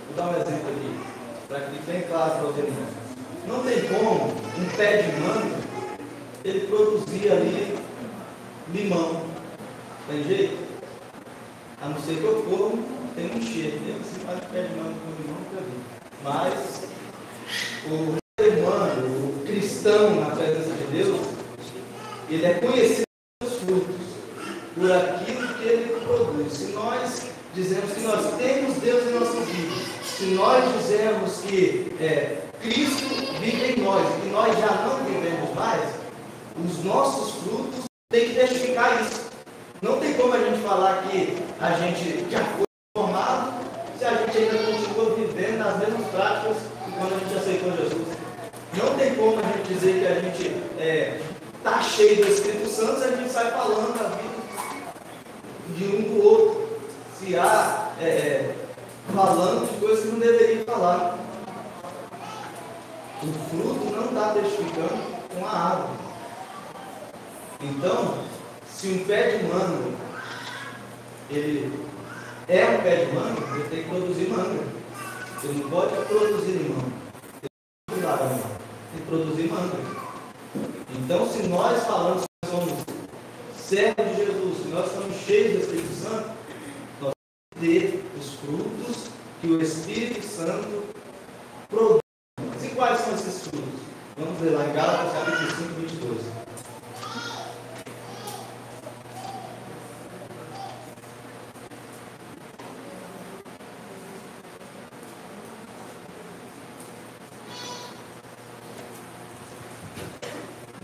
[0.07, 1.01] vou dar um exemplo aqui,
[1.49, 3.03] para que fique bem claro para os irmãos.
[3.49, 5.62] Não tem como um pé de manga
[6.45, 7.79] ele produzir ali
[8.73, 9.23] limão.
[10.09, 10.59] Tem jeito?
[11.81, 12.79] A não ser que eu corro,
[13.15, 13.81] tem um cheiro.
[13.81, 15.79] Mesmo assim, faz pé de com limão, nunca vi.
[16.25, 16.83] Mas
[17.87, 21.21] o humano, o cristão na presença de Deus,
[22.29, 23.03] ele é conhecido
[23.39, 24.07] pelos frutos,
[24.75, 26.53] por aquilo que ele produz.
[26.53, 32.43] Se nós dizemos que nós temos Deus em nossas vidas, se nós dizemos que é,
[32.61, 33.09] Cristo
[33.41, 36.02] vive em nós e nós já não vivemos mais,
[36.57, 39.31] os nossos frutos têm que testificar isso.
[39.81, 42.65] Não tem como a gente falar que a gente já foi
[42.97, 43.53] formado
[43.99, 46.57] se a gente ainda continua vivendo nas mesmas práticas
[46.99, 48.09] quando a gente aceitou Jesus.
[48.75, 51.21] Não tem como a gente dizer que a gente está é,
[51.63, 54.43] tá cheio do Espírito Santo se a gente sai falando da vida
[55.77, 56.69] de um do outro.
[57.19, 58.55] Se há é, é,
[59.15, 61.19] falando de coisas que não deveria falar.
[63.23, 66.12] O fruto não está testificando com a árvore.
[67.63, 68.25] Então,
[68.67, 70.13] se um pé de manga
[71.31, 71.73] ele
[72.49, 74.63] é um pé de manga, ele tem que produzir manga.
[75.43, 76.85] Ele não pode produzir limão.
[77.41, 77.49] Ele
[77.89, 78.43] não pode laranja.
[78.93, 79.77] Tem que produzir manga.
[80.91, 82.73] Então, se nós falamos que somos
[83.57, 86.31] servos de Jesus, se nós estamos cheios do Espírito Santo,
[87.01, 90.85] nós temos que ter os frutos que o Espírito Santo
[91.69, 92.03] produz.
[92.63, 93.81] E quais são esses frutos?
[94.19, 95.81] Vamos ver lá em Gálatas capítulo 5,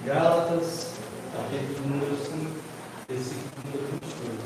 [0.08, 0.86] Gálatas,
[1.36, 2.32] capítulo número 5,
[3.10, 4.40] versículo número 22.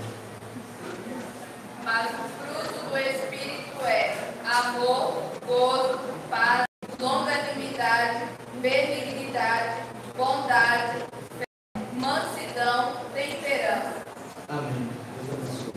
[1.85, 6.65] Mas o fruto do Espírito é amor, gozo, paz,
[6.99, 8.25] longanimidade,
[8.61, 9.85] benignidade,
[10.17, 10.99] bondade,
[11.39, 11.45] fé,
[11.93, 14.03] mansidão, temperança.
[14.49, 14.91] Amém.
[15.15, 15.73] Deus abençoe.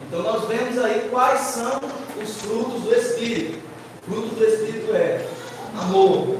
[0.00, 1.80] Então nós vemos aí quais são
[2.22, 3.64] os frutos do Espírito.
[4.06, 5.28] O fruto do Espírito é
[5.76, 6.38] amor.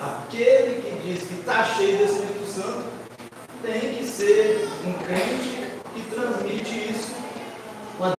[0.00, 2.84] Aquele que diz que está cheio do Espírito Santo
[3.62, 7.10] tem que ser um crente que transmite isso.
[7.96, 8.12] Quando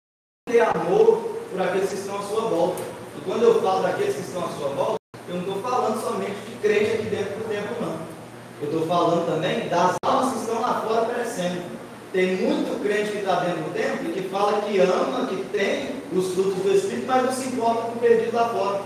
[0.50, 2.82] ter amor por aqueles que estão à sua volta.
[3.17, 4.98] E quando eu falo daqueles que estão à sua volta,
[5.30, 8.00] eu não estou falando somente de crente aqui dentro do templo, não.
[8.62, 11.62] Eu estou falando também das almas que estão lá fora perecendo.
[12.12, 15.91] Tem muito crente que está dentro do templo e que fala que ama, que tem
[16.12, 18.82] os frutos do Espírito, mas não se importa com o perdido lá fora.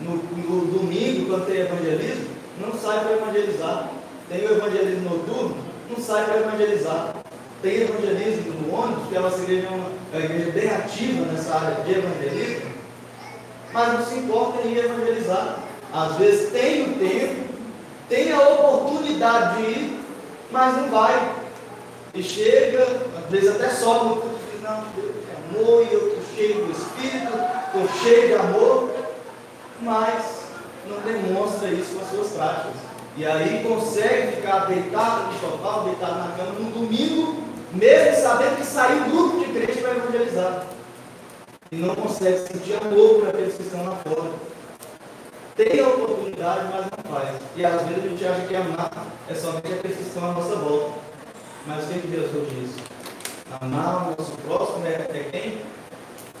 [0.00, 3.90] no, no domingo, quando tem evangelismo, não sai para evangelizar.
[4.28, 5.56] Tem o evangelismo noturno,
[5.90, 7.14] não sai para evangelizar.
[7.62, 11.24] Tem evangelismo no ônibus, que a nossa igreja é uma, é uma igreja bem ativa
[11.32, 12.70] nessa área de evangelismo,
[13.72, 15.58] mas não se importa em evangelizar.
[15.92, 17.54] Às vezes tem o tempo,
[18.08, 20.00] tem a oportunidade de ir,
[20.50, 21.32] mas não vai.
[22.12, 22.86] E chega,
[23.18, 26.22] às vezes até sobe no culto e diz, não, Deus é amor, e eu estou
[26.36, 27.32] cheio do Espírito,
[27.66, 28.90] estou cheio de amor,
[29.80, 30.44] mas
[30.88, 32.72] não demonstra isso com as suas práticas.
[33.16, 38.66] E aí consegue ficar deitado no sofá, deitado na cama no domingo, mesmo sabendo que
[38.66, 40.66] saiu um grupo de crente para evangelizar.
[41.72, 44.30] E não consegue sentir amor para aqueles que estão lá fora.
[45.56, 47.36] Tem a oportunidade, mas não faz.
[47.56, 50.56] E às vezes a gente acha que amar é somente aqueles que estão à nossa
[50.56, 50.98] volta.
[51.66, 52.70] Mas o que Jesus diz?
[53.60, 55.58] Amar o nosso próximo é, é quem?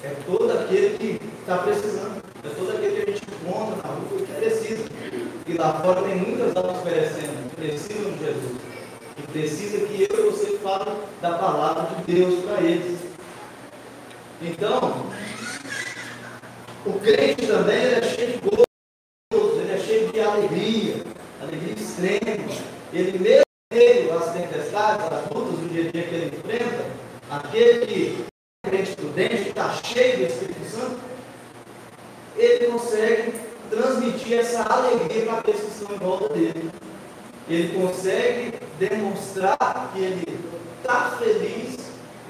[0.02, 2.22] É todo aquele que está precisando.
[2.44, 4.84] É todo aquele que a gente encontra na rua que precisa.
[5.46, 8.56] E lá fora tem muitas almas perecendo, que precisam de Jesus.
[9.16, 10.90] E precisa que eu e você fale
[11.22, 12.98] da palavra de Deus para eles.
[14.46, 15.06] Então,
[16.84, 21.02] o crente também é cheio de gozo, ele é cheio de alegria,
[21.40, 22.52] alegria extrema.
[22.92, 26.84] Ele mesmo meio às tempestades, às lutas do dia a dia que ele enfrenta,
[27.30, 28.24] aquele que
[28.66, 31.00] é crente prudente, está cheio do Espírito Santo,
[32.36, 33.32] ele consegue
[33.70, 36.70] transmitir essa alegria para aqueles que estão em volta dele.
[37.48, 39.56] Ele consegue demonstrar
[39.94, 40.38] que ele
[40.82, 41.73] está feliz,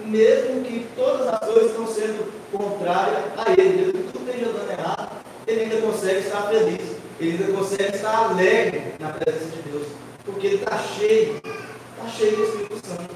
[0.07, 4.71] mesmo que todas as coisas estão sendo contrárias a ele, mesmo que tudo esteja dando
[4.71, 5.09] errado,
[5.47, 9.87] ele ainda consegue estar feliz, ele ainda consegue estar alegre na presença de Deus,
[10.25, 13.14] porque ele está cheio, está cheio do Espírito Santo.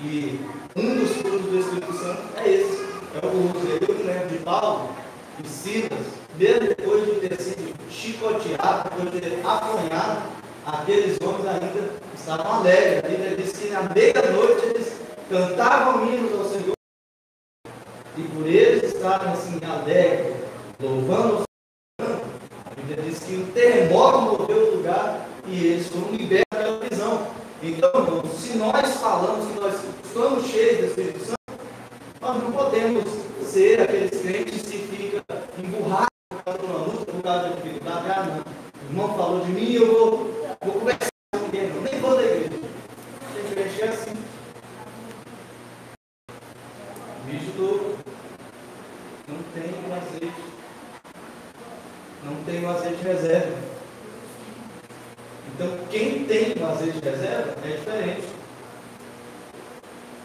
[0.00, 0.40] E
[0.76, 2.84] um dos frutos do Espírito Santo é esse,
[3.22, 3.66] é o gozo.
[3.80, 4.90] Eu me lembro de Paulo
[5.42, 5.98] e Silas,
[6.38, 10.22] mesmo depois de ter sido chicoteado, depois de ter apanhado,
[10.64, 13.04] aqueles homens ainda estavam alegres.
[13.04, 14.99] A Bíblia diz que na meia-noite eles
[15.30, 16.72] cantavam hinos ao Senhor.
[18.16, 20.36] E por eles estarem assim alegres,
[20.80, 22.20] louvando o Senhor,
[22.66, 27.26] a Bíblia diz que um terremoto moveu o lugar e eles foram libertos daquela prisão.
[27.62, 31.64] Então, se nós falamos que nós estamos cheios do Espírito Santo,
[32.20, 33.04] nós não podemos
[33.44, 35.22] ser aqueles crentes que ficam
[35.58, 38.10] emburrados por causa de uma luta, por causa da dificuldade.
[38.10, 38.38] Ah, não.
[38.40, 41.82] O irmão falou de mim, eu vou, vou conversar com ninguém, não.
[41.82, 42.50] nem vou da igreja.
[43.34, 44.30] Tem crente é assim.
[47.30, 47.96] Bicho do
[49.28, 50.42] não tem o azeite.
[52.24, 53.56] Não tem o azeite reserva.
[55.54, 58.28] Então, quem tem o azeite reserva é diferente.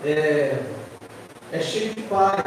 [0.03, 0.63] É,
[1.51, 2.43] é cheio de paz.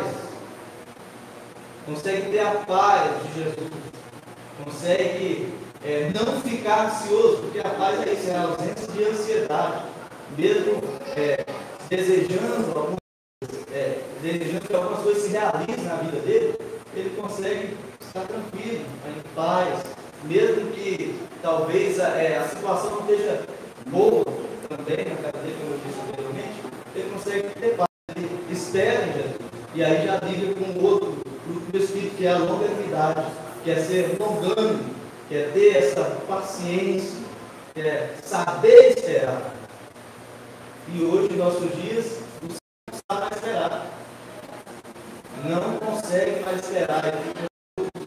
[1.86, 3.70] Consegue ter a paz de Jesus.
[4.64, 5.52] Consegue
[5.84, 9.82] é, não ficar ansioso, porque a paz é isso, é a ausência de ansiedade.
[10.36, 10.82] Mesmo
[11.16, 11.44] é,
[11.88, 12.98] desejando algumas,
[13.72, 16.58] é, desejando que algumas coisas se realizem na vida dele,
[16.94, 19.84] ele consegue estar tranquilo, em paz,
[20.24, 23.44] mesmo que talvez a, é, a situação não esteja
[23.86, 24.24] boa
[24.68, 26.62] também na casa dele, como eu disse anteriormente,
[26.94, 29.48] ele consegue ter paz, ele espera em Jesus.
[29.74, 30.97] E aí já liga com o outro
[31.52, 33.26] do Espírito, que é a longanimidade,
[33.64, 34.94] que é ser longânimo,
[35.28, 37.18] que é ter essa paciência,
[37.74, 39.54] que é saber esperar.
[40.94, 42.58] E hoje, em nossos dias, o Senhor
[42.92, 43.86] está mais esperar.
[45.44, 47.04] Não consegue mais esperar.
[47.06, 47.98] Ele fica,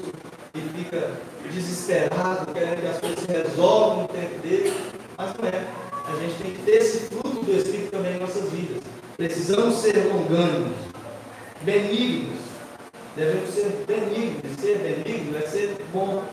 [0.54, 1.12] ele fica
[1.52, 4.74] desesperado, querendo que as coisas se resolvam no tempo dele.
[5.18, 5.68] Mas não é.
[6.08, 8.84] A gente tem que ter esse fruto do Espírito também em nossas vidas.
[9.16, 10.76] Precisamos ser longânimos,
[11.62, 12.41] benignos.
[13.16, 14.60] Devemos ser benignos.
[14.60, 16.24] Ser benigno é ser bom.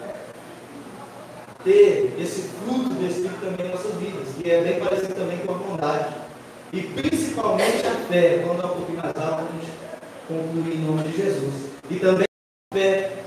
[1.64, 4.29] Ter esse fruto do Espírito também em nossas vidas.
[4.45, 6.14] E é bem parecido também com a bondade.
[6.72, 8.45] E principalmente a fé.
[8.47, 9.72] Quando um pouquinho mais alto, a gente
[10.29, 11.55] conclui em nome de Jesus.
[11.91, 12.26] E também
[12.70, 13.22] a fé.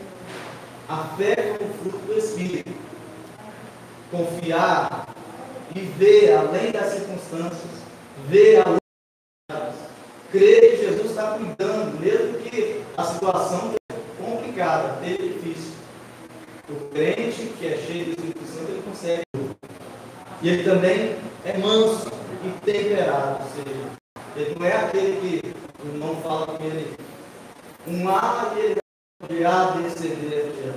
[0.88, 2.72] A fé como fruto do Espírito.
[4.10, 5.08] Confiar
[5.76, 7.82] e ver além das circunstâncias.
[8.28, 8.78] Ver além
[9.49, 9.91] das
[10.32, 11.70] Crer que Jesus está cuidando,
[12.52, 15.74] mesmo que a situação seja complicada, seja difícil.
[16.70, 19.22] O crente que é cheio do Espírito Santo, ele consegue.
[20.41, 22.12] E ele também é manso
[22.43, 23.43] e temperado.
[23.43, 23.91] Ou seja,
[24.36, 26.95] ele não é aquele que o irmão fala com ele,
[27.88, 28.78] um ar ele
[29.28, 30.74] de A, B, C, D,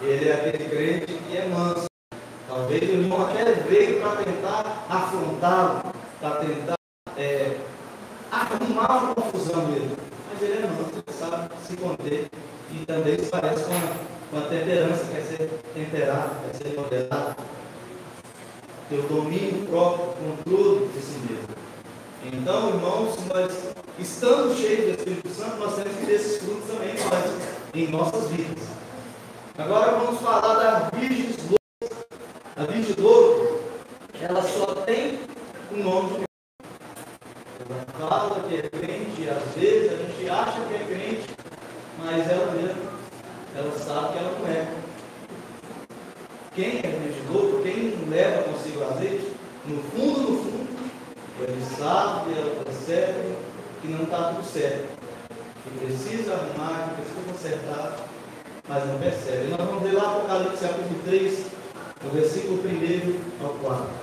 [0.00, 1.86] Ele é aquele crente que é manso.
[2.48, 6.74] Talvez o irmão até veio para tentar afrontá-lo, para tentar
[7.16, 7.56] é,
[8.30, 10.01] arrumar uma confusão nele.
[10.42, 12.30] Ele é manso, ele sabe se conter.
[12.72, 17.36] E também se parece com a temperança, quer ser temperado, quer ser moderado,
[18.88, 21.62] ter o domínio próprio, controle de si mesmo.
[22.24, 23.52] Então, irmãos, nós
[23.98, 26.94] estamos cheios do Espírito Santo, nós temos que ter esses frutos também
[27.74, 28.64] em nossas vidas.
[29.58, 32.06] Agora vamos falar da Virgem Louca.
[32.56, 33.60] A Virgem Louca,
[34.20, 35.20] ela só tem
[35.72, 36.24] um nome de
[37.70, 39.71] ela fala que é crente, às vezes
[40.32, 41.30] acha que é crente,
[41.98, 42.82] mas ela mesmo,
[43.54, 44.74] ela sabe que ela não é.
[46.54, 49.32] Quem é crente louco, quem leva consigo azeite,
[49.66, 50.62] no fundo, no fundo,
[51.40, 53.36] ele sabe, ela percebe
[53.80, 55.02] que não está tudo certo.
[55.64, 57.96] Que precisa arrumar, que precisa consertar,
[58.68, 59.48] mas não percebe.
[59.48, 61.46] Nós vamos ver lá Apocalipse capítulo 3,
[62.04, 64.01] no versículo 1 ao 4.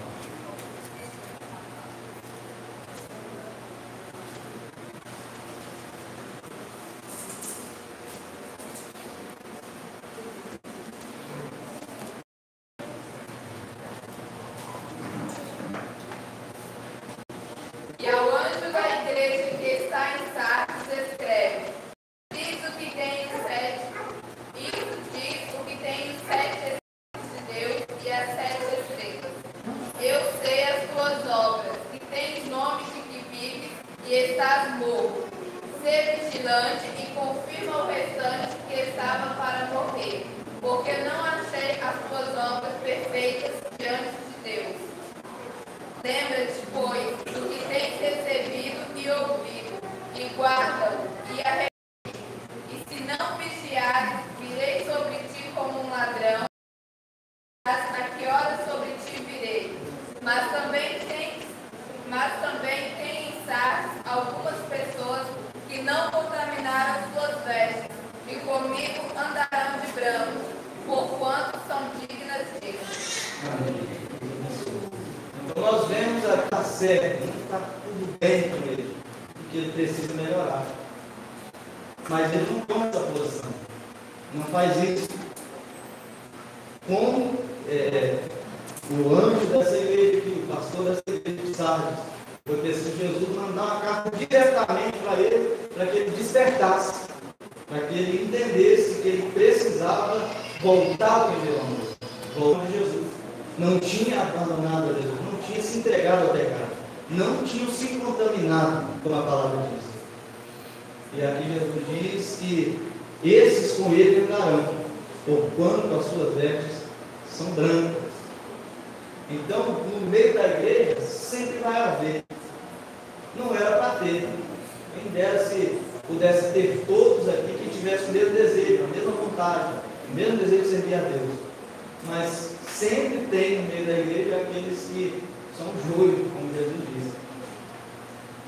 [132.06, 135.24] mas sempre tem no meio da igreja aqueles que
[135.58, 137.16] são joio, como Jesus disse.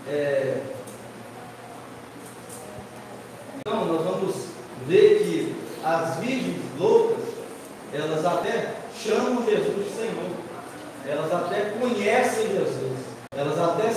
[0.08, 0.62] É...
[3.60, 4.36] Então, nós vamos
[4.88, 7.26] ver que as virgens loucas,
[7.93, 10.32] elas até chamam Jesus de Senhor,
[11.06, 12.99] elas até conhecem Jesus,
[13.36, 13.90] elas até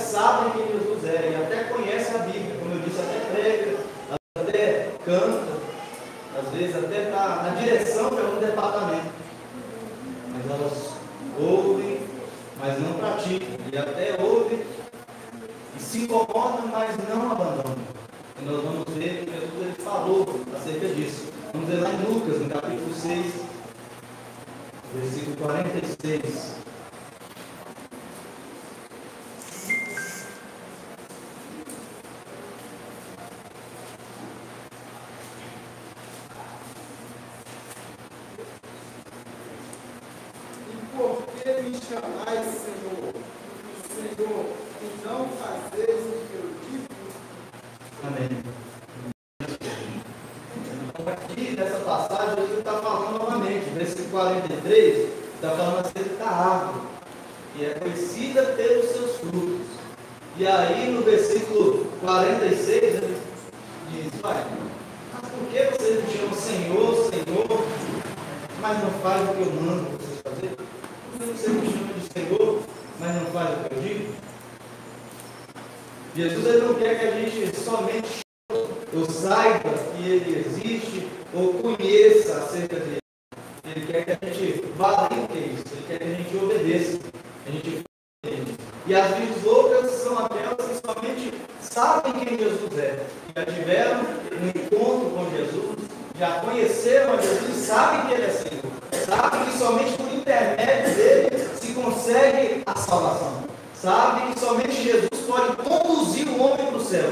[88.94, 94.46] E as vidas loucas são aquelas que somente sabem quem Jesus é, já tiveram um
[94.46, 95.78] encontro com Jesus,
[96.16, 98.62] já conheceram a Jesus, sabem que ele é Senhor,
[99.04, 103.42] sabem que somente por intermédio dele se consegue a salvação,
[103.74, 107.10] sabem que somente Jesus pode conduzir o homem para o céu,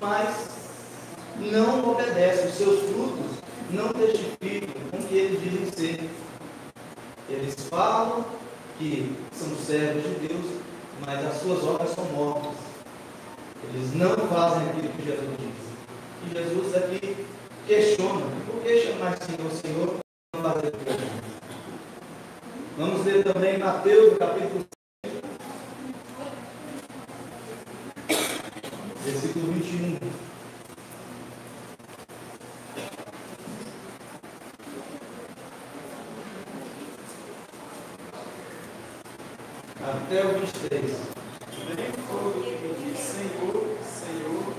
[0.00, 0.34] mas
[1.36, 3.38] não obedece, os seus frutos
[3.70, 6.10] não testificam com o que eles dizem ser.
[7.30, 8.24] Eles falam
[8.78, 10.67] que são servos de Deus,
[11.04, 12.52] mas as suas obras são mortas.
[13.64, 15.68] Eles não fazem aquilo que Jesus diz.
[16.24, 17.26] E Jesus aqui
[17.66, 19.98] questiona: por que chamar Senhor, Senhor,
[20.34, 21.18] não fazer o
[22.78, 24.64] Vamos ler também Mateus, capítulo
[25.02, 25.22] 5,
[29.04, 30.27] versículo 21.
[40.08, 40.84] Até o 23.
[41.76, 44.54] Nem todo que diz Senhor, Senhor,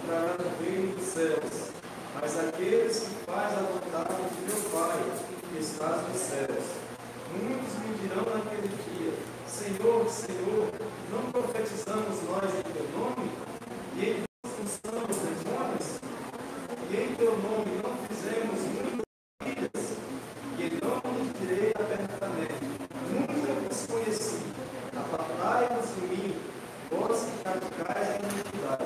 [0.00, 1.68] entrará no reino dos céus,
[2.18, 4.98] mas aqueles que fazem a vontade de meu Pai,
[5.52, 6.64] que está nos céus.
[7.36, 9.12] Muitos me dirão naquele dia:
[9.46, 10.70] Senhor, Senhor,
[11.12, 13.30] não profetizamos nós em teu nome?
[13.98, 16.00] E em teu expulsamos demônios?
[16.90, 19.04] E em teu nome não fizemos muitas
[19.38, 19.98] maravilhas?
[20.58, 22.64] E não lhes direi abertamente:
[23.12, 24.54] Nunca vos conheci.
[24.96, 26.34] Apartai-vos de mim,
[26.90, 28.84] vós que praticais a iniquidade.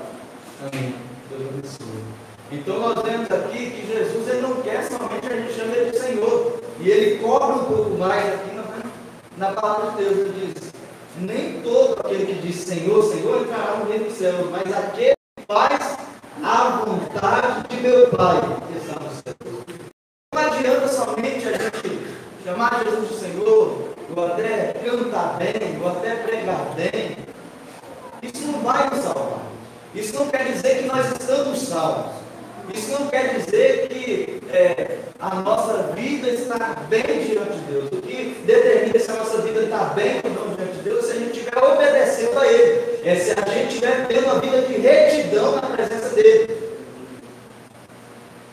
[0.61, 0.95] Amém.
[1.29, 2.05] Deus abençoe.
[2.51, 5.99] Então nós vemos aqui que Jesus ele não quer somente a gente chama ele de
[5.99, 6.61] Senhor.
[6.81, 10.19] E ele cobra um pouco mais aqui na, na palavra de Deus.
[10.19, 10.73] Ele diz:
[11.19, 15.45] Nem todo aquele que diz Senhor, Senhor, entrará no reino dos céus, mas aquele que
[15.47, 15.99] faz
[16.43, 18.36] a vontade de meu Pai
[18.76, 19.34] está no céu.
[20.34, 22.01] Não adianta somente a gente
[22.44, 27.16] chamar Jesus de Senhor, ou até cantar bem, ou até pregar bem.
[28.22, 29.38] Isso não vai nos salvar.
[29.94, 32.12] Isso não quer dizer que nós estamos salvos.
[32.74, 37.88] Isso não quer dizer que é, a nossa vida está bem diante de Deus.
[37.92, 41.07] O que determina se a nossa vida está bem ou não diante de Deus é
[41.07, 43.01] se a gente estiver obedecendo a Ele.
[43.05, 46.68] É se a gente estiver tendo uma vida de retidão na presença dEle.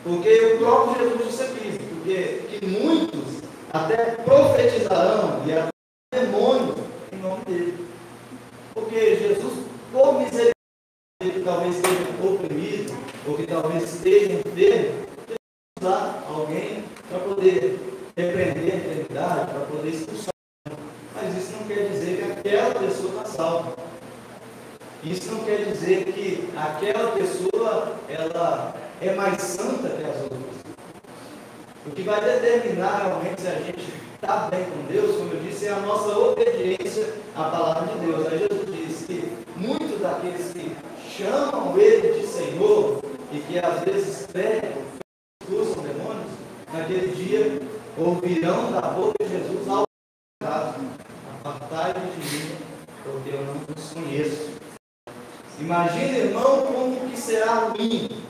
[0.06, 3.42] Porque o próprio Jesus disse aqui, porque que muitos
[3.72, 5.70] até profetizarão e até
[6.12, 6.76] demônios
[7.12, 7.88] em nome dele.
[8.72, 10.52] Porque Jesus, por misericórdia,
[11.20, 12.96] ele talvez esteja oprimido,
[13.26, 15.06] ou que talvez esteja enfermo,
[15.80, 17.80] usar alguém para poder
[18.16, 20.30] repreender a enfermidade, para poder expulsar.
[21.16, 23.76] Mas isso não quer dizer que aquela pessoa está salva.
[25.02, 30.56] Isso não quer dizer que aquela pessoa ela é mais santa que as outras.
[31.86, 35.66] O que vai determinar realmente se a gente está bem com Deus, como eu disse,
[35.66, 38.26] é a nossa obediência à palavra de Deus.
[38.28, 40.76] Aí Jesus diz que muitos daqueles que
[41.10, 43.02] chamam Ele de Senhor
[43.32, 44.70] e que às vezes pregam,
[45.42, 46.30] expulsam demônios,
[46.72, 47.60] naquele dia
[47.98, 49.84] ouvirão da boca de Jesus ao
[50.40, 50.76] caso,
[51.44, 52.56] apartai-vos de mim,
[53.02, 54.50] porque eu não vos conheço.
[55.58, 58.22] Imagina, irmão, como que será ruim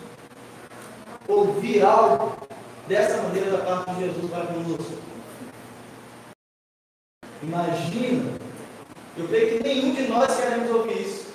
[1.29, 2.36] ouvir algo
[2.87, 4.95] dessa maneira da parte de Jesus para conosco.
[7.43, 8.33] Imagina,
[9.17, 11.27] eu creio que nenhum de nós queremos ouvir isso.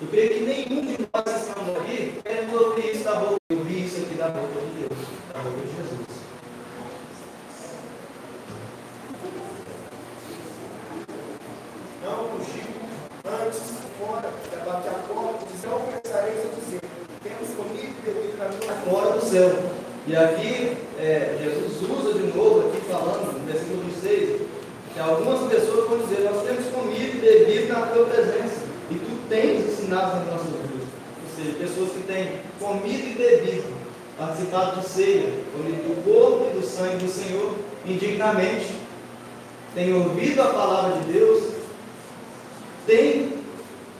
[0.00, 3.36] Eu creio que nenhum de nós que estamos aqui queremos ouvir isso da boca.
[3.50, 4.98] Eu ouvi isso aqui da boca de Deus,
[5.32, 6.06] da boca de Jesus.
[12.04, 12.64] Não fugiu
[13.24, 13.60] antes,
[13.98, 14.32] fora,
[14.64, 16.80] bater a porta, dizer, não começareis a dizer,
[17.22, 19.65] temos comido e bebido na minha Fora do céu.
[20.06, 24.40] E aqui, é, Jesus usa de novo, aqui falando, no versículo 26,
[24.94, 29.18] que algumas pessoas vão dizer, nós temos comido e bebido na tua presença, e tu
[29.28, 30.86] tens ensinado nas nossas vidas.
[31.24, 33.64] Ou seja, pessoas que têm comido e bebido,
[34.16, 38.76] participado de ceia, do corpo e do sangue do Senhor, indignamente,
[39.74, 41.52] têm ouvido a palavra de Deus,
[42.86, 43.32] têm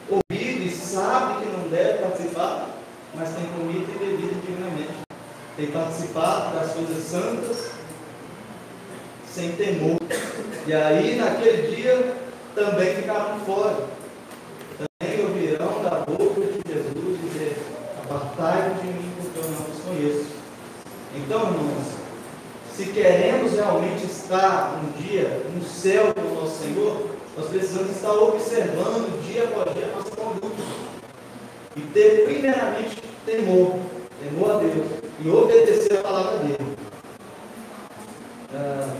[0.08, 2.70] ouvido e sabe que não deve participar,
[3.12, 5.06] mas têm comido e bebido indignamente.
[5.56, 7.70] Têm participado das coisas santas
[9.26, 9.98] sem temor.
[10.66, 12.14] E aí, naquele dia,
[12.54, 13.86] também ficaram fora.
[14.76, 17.56] Também ouvirão da boca de Jesus dizer:
[18.04, 20.26] Apartai-vos de mim, porque eu não os conheço.
[21.14, 21.86] Então, irmãos,
[22.74, 28.12] se queremos realmente estar um dia no céu com o nosso Senhor, nós precisamos estar
[28.12, 30.62] observando dia após dia a nossa conduta.
[31.74, 33.78] E ter, primeiramente, temor,
[34.22, 36.76] temor a Deus, e obedecer a palavra dele.
[38.54, 38.94] Ah,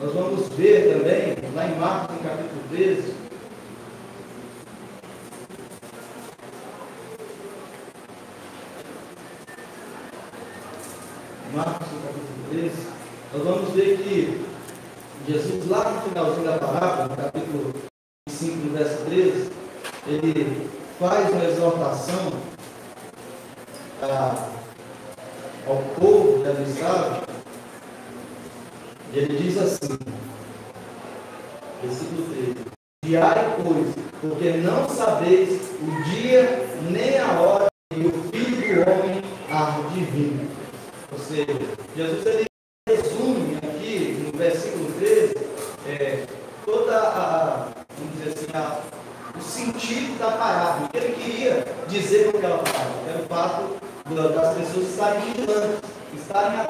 [0.00, 3.14] nós vamos ver também, lá em Marcos, no capítulo 13,
[11.54, 12.70] Marcos, no capítulo 13,
[13.32, 14.44] nós vamos ver que
[15.26, 17.72] Jesus, lá no finalzinho da parábola, no capítulo
[18.28, 19.50] 5, verso 13,
[20.06, 20.68] ele
[20.98, 22.53] faz uma exortação
[24.12, 24.48] a,
[25.66, 27.22] ao povo de Abissal,
[29.12, 29.98] ele diz assim,
[31.82, 32.54] versículo 13,
[33.04, 39.22] Viai, pois, porque não sabeis o dia nem a hora que o Filho do Homem
[39.50, 40.48] há de vir.
[41.12, 41.46] Ou seja,
[41.96, 42.53] Jesus ele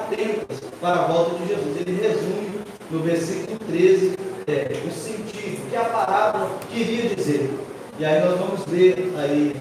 [0.05, 1.77] atentas para a volta de Jesus.
[1.81, 2.59] Ele resume
[2.91, 4.15] no versículo 13
[4.47, 7.51] é, o sentido que a parábola queria dizer.
[7.97, 9.55] E aí nós vamos ler aí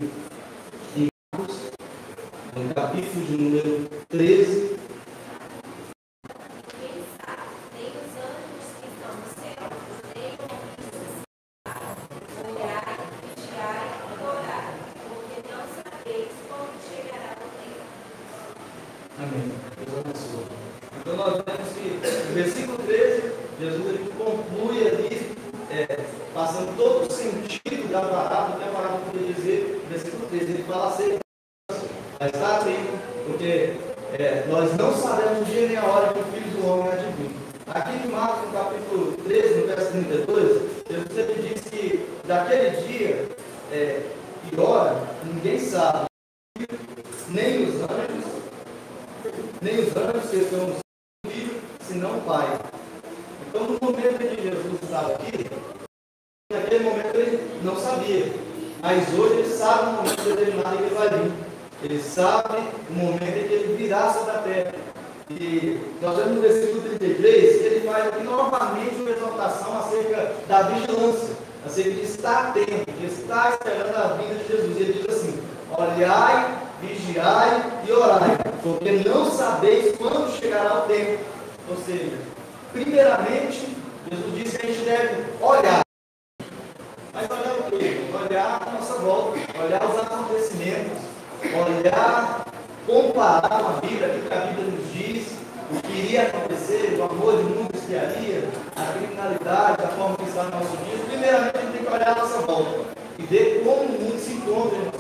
[75.85, 81.23] Olhai, vigiai e orai, porque não sabeis quando chegará o tempo.
[81.69, 82.17] Ou seja,
[82.73, 83.77] primeiramente,
[84.11, 85.81] Jesus disse que a gente deve olhar.
[87.13, 88.01] Mas olhar o quê?
[88.15, 90.99] Olhar a nossa volta, olhar os acontecimentos,
[91.43, 92.47] olhar,
[92.87, 95.27] comparar com a vida, o que a vida nos diz,
[95.71, 100.25] o que iria acontecer, o amor de mundo que haria, a criminalidade, a forma que
[100.25, 100.97] está no nosso dia.
[101.07, 102.81] Primeiramente, a gente tem que olhar a nossa volta
[103.19, 104.94] e ver como o mundo se encontra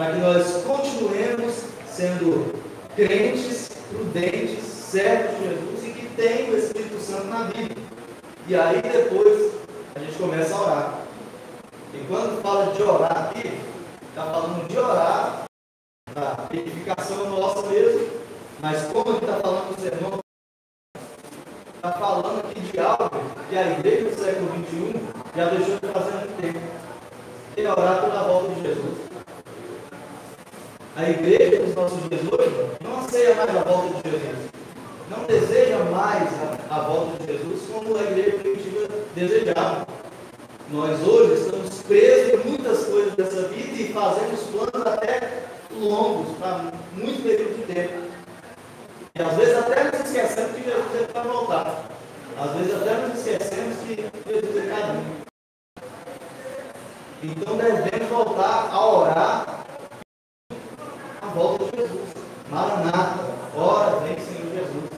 [0.00, 2.54] para que nós continuemos sendo
[2.96, 7.74] crentes, prudentes, servos de Jesus e que tenham o Espírito Santo na vida.
[8.48, 9.52] E aí depois
[9.94, 10.98] a gente começa a orar.
[11.92, 13.60] E quando fala de orar aqui,
[14.08, 15.44] está falando de orar,
[16.14, 18.08] da edificação nossa mesmo,
[18.58, 20.20] mas como ele está falando com os irmãos,
[21.76, 23.10] está falando aqui de algo
[23.50, 25.00] que a igreja do século XXI
[25.36, 26.60] já deixou de fazer há muito tempo.
[27.54, 29.09] Que é orar pela volta de Jesus.
[30.96, 34.50] A igreja dos nossos dias hoje não anseia mais a volta de Jesus.
[35.08, 36.28] Não deseja mais
[36.68, 39.86] a, a volta de Jesus como a igreja primitiva desejava.
[40.72, 45.44] Nós hoje estamos presos em muitas coisas dessa vida e fazemos planos até
[45.80, 48.10] longos, para muito período de tempo.
[49.14, 51.84] E às vezes até nos esquecemos que Jesus é tem para voltar.
[52.36, 53.94] Às vezes até nos esquecemos que
[54.28, 55.20] Jesus é caminho.
[57.22, 59.59] Então devemos voltar a orar
[61.76, 62.08] Jesus.
[62.50, 63.24] Maranata,
[63.56, 64.90] ora, vem Senhor Jesus.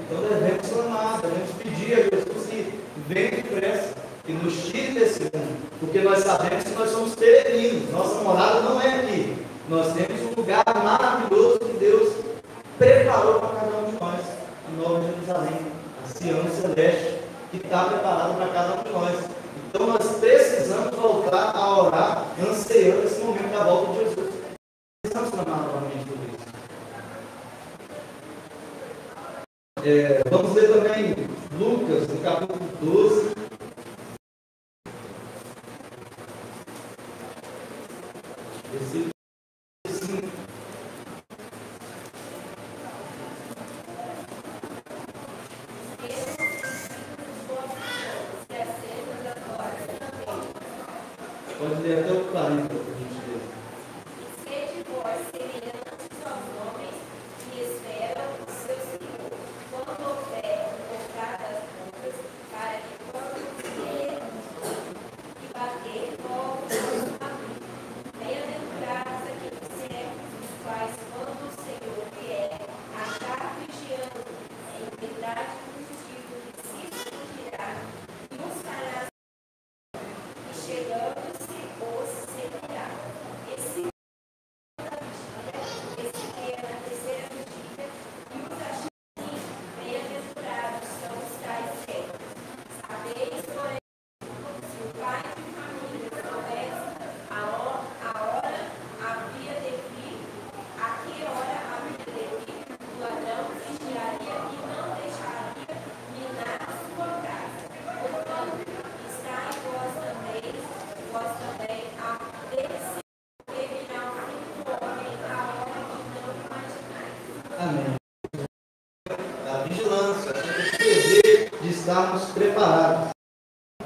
[0.00, 3.94] Então devemos clamar, é devemos pedir a Jesus que venha depressa,
[4.24, 5.62] que nos tire desse mundo.
[5.80, 9.36] Porque nós sabemos que nós somos peregrinos, nossa morada não é aqui.
[9.68, 12.14] Nós temos um lugar maravilhoso que Deus
[12.78, 14.20] preparou para cada um de nós,
[14.68, 15.60] a Nova Jerusalém,
[16.04, 17.20] a Sião Celeste,
[17.50, 19.24] que está preparada para cada um de nós.
[19.68, 24.21] Então nós precisamos voltar a orar, anseando esse momento da volta de Jesus.
[29.84, 31.16] É, vamos ler também
[31.58, 33.31] Lucas, no capítulo 12,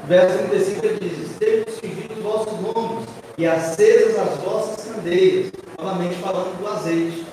[0.08, 3.04] 35 ele diz: Estejam cingidos os vossos lombos
[3.36, 5.52] e acesas as vossas candeias.
[5.78, 7.26] Novamente falando do azeite.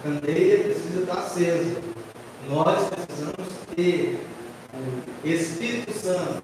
[0.00, 1.76] A candeia precisa estar acesa.
[2.48, 4.18] Nós precisamos ter
[5.24, 6.42] o Espírito Santo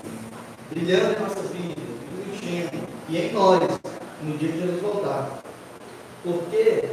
[0.70, 1.77] brilhando em nossas vidas,
[2.11, 3.61] nos enchendo, e em nós,
[4.22, 5.43] no dia que Jesus voltar.
[6.22, 6.85] Porque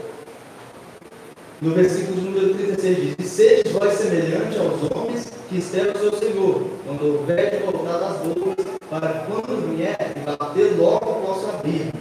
[1.62, 6.68] no versículo número 36 diz: sedes vós semelhante aos homens que esperam o seu Senhor,
[6.86, 8.61] quando houver de voltar das boas,
[8.92, 11.94] para quando vier e bater logo posso abrir.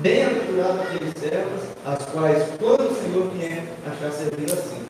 [0.00, 4.84] Bem-aventurado aqueles servos, as quais, quando o Senhor vier, achar servindo assim.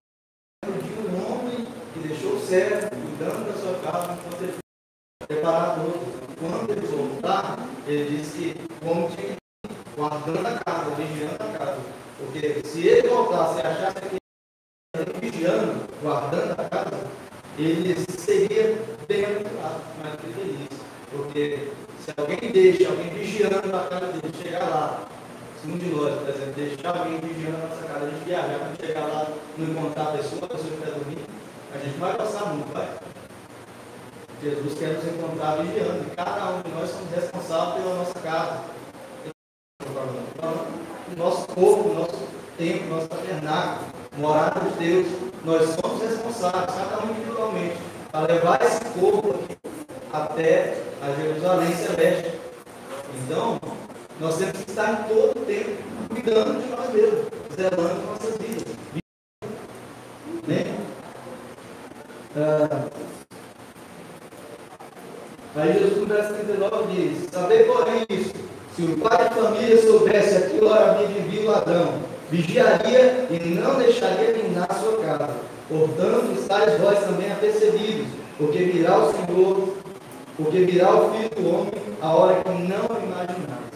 [0.65, 4.55] De um homem que deixou o servo, cuidando da sua casa, enquanto ele
[5.29, 6.15] preparar outros.
[6.41, 11.81] Quando ele voltar, ele disse que como tinha que guardando a casa, vigiando a casa.
[12.19, 14.17] Porque se ele voltasse e achasse que
[14.97, 17.11] ele vigiando, guardando a casa,
[17.59, 20.77] ele seria bem aventurado, mais que feliz.
[21.37, 21.69] Porque
[22.03, 25.05] se alguém deixa alguém vigiando a casa dele, chegar lá,
[25.61, 28.59] se um de nós, por exemplo, deixar alguém vigiando a nossa casa, a gente viajar,
[28.59, 29.29] quando chegar lá,
[29.59, 31.27] não encontrar a pessoa, a pessoa que está dormindo,
[31.75, 32.89] a gente vai passar muito, vai.
[34.43, 38.61] Jesus quer nos encontrar vigiando, e cada um de nós somos responsáveis pela nossa casa.
[41.13, 45.07] O nosso corpo, nosso tempo, nosso tabernáculo, morar de Deus,
[45.45, 47.77] nós somos responsáveis, cada um individualmente,
[48.11, 49.66] para levar esse corpo aqui
[50.17, 52.33] até a Jerusalém Celeste.
[53.25, 53.61] Então,
[54.19, 55.71] nós temos que estar em todo o tempo
[56.09, 58.75] cuidando de nós mesmos, zelando nossas vidas.
[60.47, 60.75] Né?
[62.37, 62.87] Ah,
[65.57, 68.33] aí Jesus no verso 39 diz, saber porém isso,
[68.75, 71.95] se o pai de família soubesse a que hora havia vindo o ladrão,
[72.31, 75.31] vigiaria e não deixaria minar sua casa.
[75.69, 78.07] Portanto, estáis vós também apercebidos,
[78.39, 79.77] porque virá o Senhor,
[80.37, 83.67] porque virá o Filho do Homem a hora que não imaginais.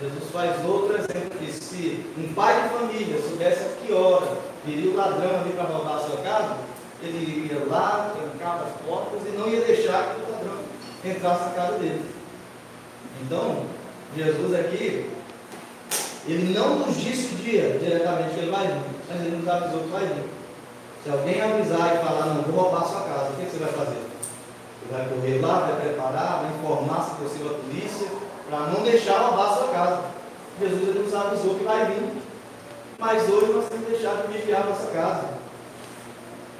[0.00, 4.90] Jesus faz outro exemplo que se um pai de família soubesse a que hora viria
[4.90, 6.56] o ladrão ali para roubar a sua casa,
[7.02, 10.58] ele ia lá, trancava as portas e não ia deixar que o ladrão
[11.04, 12.04] entrasse na casa dele.
[13.22, 13.64] Então,
[14.16, 15.10] Jesus aqui
[16.26, 19.80] ele não nos disse o dia diretamente que ele vai vir, mas ele nos avisou
[19.80, 20.24] que vai vir.
[21.02, 23.72] Se alguém avisar e falar, não, vou roubar a sua casa, o que, você vai
[23.72, 24.11] fazer?
[24.82, 28.08] Você vai correr lá, vai preparar, vai informar, se possível, a polícia,
[28.48, 30.02] para não deixar roubar a sua casa.
[30.60, 32.22] Jesus nos avisou que vai vir.
[32.98, 35.24] Mas hoje nós temos deixado de vigiar a nossa casa.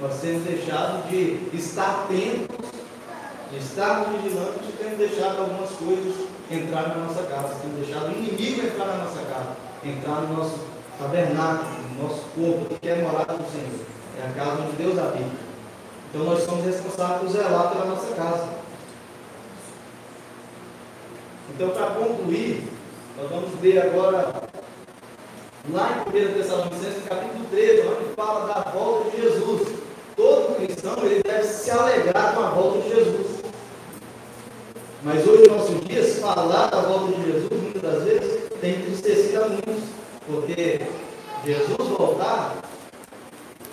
[0.01, 2.71] Nós temos deixado de estar atentos,
[3.51, 8.13] de estarmos vigilantes e temos deixado algumas coisas entrar na nossa casa, temos deixado o
[8.13, 10.59] inimigo entrar na nossa casa, entrar no nosso
[10.99, 13.87] tabernáculo, no nosso corpo, que é morar com o Senhor.
[14.19, 15.52] É a casa onde Deus habita.
[16.13, 18.49] Então nós somos responsáveis por zelar pela nossa casa.
[21.55, 22.69] Então, para concluir,
[23.17, 24.43] nós vamos ver agora,
[25.71, 29.69] lá em 1 Tessalonicenses, capítulo 13, onde fala da volta de Jesus.
[30.15, 33.43] Todo cristão ele deve se alegrar com a volta de Jesus.
[35.03, 38.75] Mas hoje, no nosso dia, se falar da volta de Jesus, muitas das vezes, tem
[38.75, 39.85] entristecido a muitos,
[40.27, 40.81] porque
[41.45, 42.57] Jesus voltar,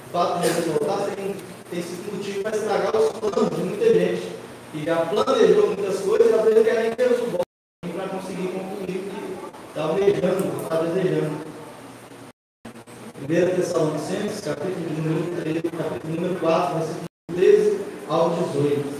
[0.08, 1.36] o fato de Jesus voltar tem,
[1.70, 4.36] tem sido motivo para estragar os planos de muita gente,
[4.72, 9.52] que já planejou muitas coisas, às vezes querem que Jesus volte para conseguir concluir o
[9.52, 11.50] que está almejando, está desejando.
[13.22, 17.06] 1 Tessalonicenses, capítulo número 3, capítulo número 4, versículo
[17.36, 19.00] 13 ao 18.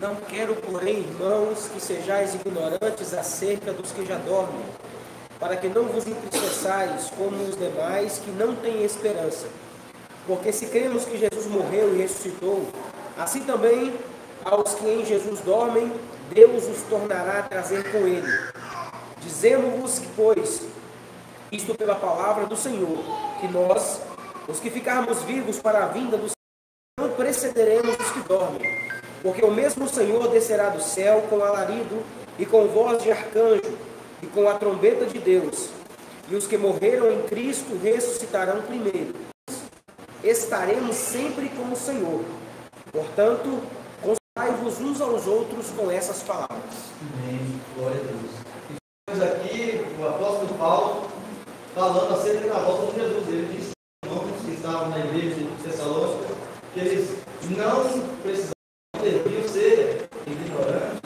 [0.00, 4.64] Não quero, porém, irmãos, que sejais ignorantes acerca dos que já dormem,
[5.38, 9.46] para que não vos entristeçais como os demais que não têm esperança.
[10.26, 12.66] Porque se cremos que Jesus morreu e ressuscitou,
[13.16, 13.94] assim também
[14.44, 15.92] aos que em Jesus dormem,
[16.32, 18.32] Deus os tornará a trazer com ele.
[19.20, 20.62] Dizemos-vos, pois,
[21.50, 22.98] isto pela palavra do Senhor,
[23.40, 24.00] que nós,
[24.48, 28.90] os que ficarmos vivos para a vinda do Senhor, não precederemos os que dormem.
[29.22, 32.02] Porque o mesmo Senhor descerá do céu com alarido
[32.38, 33.76] e com voz de arcanjo
[34.22, 35.70] e com a trombeta de Deus.
[36.28, 39.29] E os que morreram em Cristo ressuscitarão primeiro.
[40.22, 42.22] Estaremos sempre com o Senhor.
[42.92, 43.62] Portanto,
[44.02, 46.74] consolai-vos uns aos outros com essas palavras.
[47.00, 47.60] Amém.
[47.74, 48.78] Glória a Deus.
[49.08, 51.10] Estamos aqui o apóstolo Paulo
[51.74, 53.28] falando acerca da volta de Jesus.
[53.28, 53.70] Ele disse
[54.04, 56.34] aos irmãos que estavam na igreja de Tessalônica
[56.74, 57.16] que eles
[57.56, 58.52] não precisavam
[59.02, 61.00] deviam ser ignorantes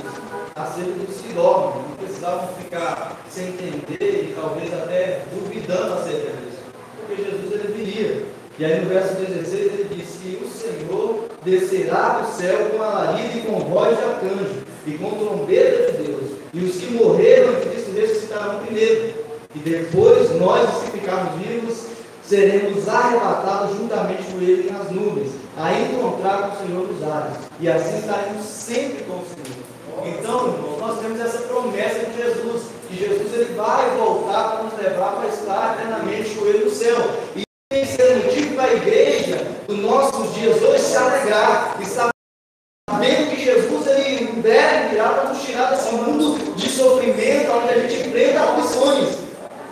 [0.57, 6.59] acerca do Silogo, não precisavam ficar sem entender e talvez até duvidando acerca disso,
[6.99, 8.34] porque Jesus ele viria.
[8.59, 13.39] E aí no verso 16 ele diz que o Senhor descerá do céu com alarido
[13.39, 16.31] e com voz de arcanjo, e com trombeta de Deus.
[16.53, 19.15] E os que morreram em Cristo ressuscitarão primeiro.
[19.55, 21.87] E depois nós, os que ficarmos vivos,
[22.23, 27.37] seremos arrebatados juntamente com Ele nas nuvens, a encontrar com o Senhor nos ares.
[27.61, 29.65] E assim estaremos sempre com o Senhor.
[30.07, 34.79] Então, irmãos, nós temos essa promessa de Jesus, que Jesus ele vai voltar para nos
[34.79, 36.97] levar para estar eternamente com Ele no céu.
[37.37, 41.85] E tem que ser motivo para a igreja, nos nossos dias hoje, se alegrar e
[41.85, 47.79] sabendo que Jesus ele deve virar para nos tirar desse mundo de sofrimento, onde a
[47.81, 49.19] gente enfrenta aflições.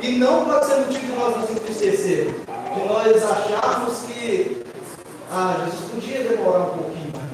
[0.00, 4.62] E não pode ser motivo de nós nos entristecermos, de nós acharmos que
[5.30, 7.32] ah, Jesus podia demorar um pouquinho mais.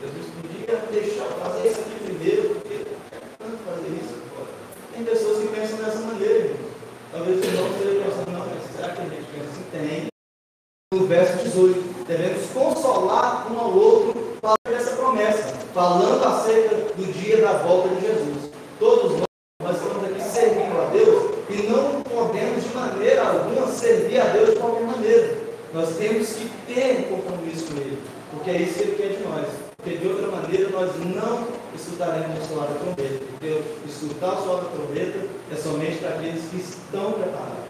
[0.00, 2.86] Jesus podia deixar fazer isso aqui primeiro, porque
[3.38, 4.14] tanto fazer isso.
[4.92, 6.56] Tem pessoas que pensam dessa maneira.
[7.12, 9.64] Talvez o irmão esteja pensando, não, mas será que a gente pensa assim?
[9.70, 10.15] Tem.
[10.96, 17.42] No verso 18, devemos consolar um ao outro falando dessa promessa, falando acerca do dia
[17.42, 18.50] da volta de Jesus.
[18.80, 19.26] Todos nós,
[19.62, 24.54] nós estamos aqui servindo a Deus e não podemos de maneira alguma servir a Deus
[24.54, 25.38] de qualquer maneira.
[25.74, 27.98] Nós temos que ter um compromisso com Ele,
[28.30, 29.46] porque é isso que Ele quer de nós.
[29.76, 33.22] Porque de outra maneira nós não escutaremos o soar da trombeta.
[33.32, 37.68] Porque escutar o soar da trombeta é somente para aqueles que estão preparados,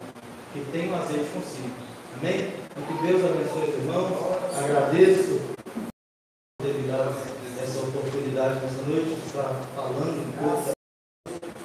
[0.52, 1.85] que têm o azeite consigo.
[2.18, 2.50] Amém?
[2.70, 4.12] Então, que Deus abençoe os irmãos.
[4.56, 5.38] Agradeço
[6.62, 7.14] ter me dado
[7.62, 10.70] essa oportunidade nessa noite de estar falando um pouco.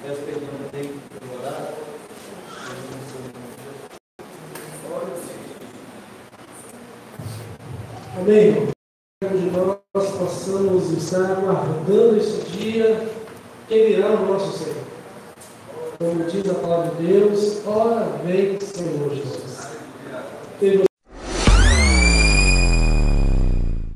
[0.02, 1.72] Peço perdão também por demorar.
[8.18, 8.68] Amém?
[9.22, 13.08] De nós possamos estar aguardando esse dia
[13.68, 14.84] que virá o nosso Senhor.
[15.98, 19.51] Como diz a palavra de Deus, ora vem Senhor Jesus.
[20.60, 20.91] Teve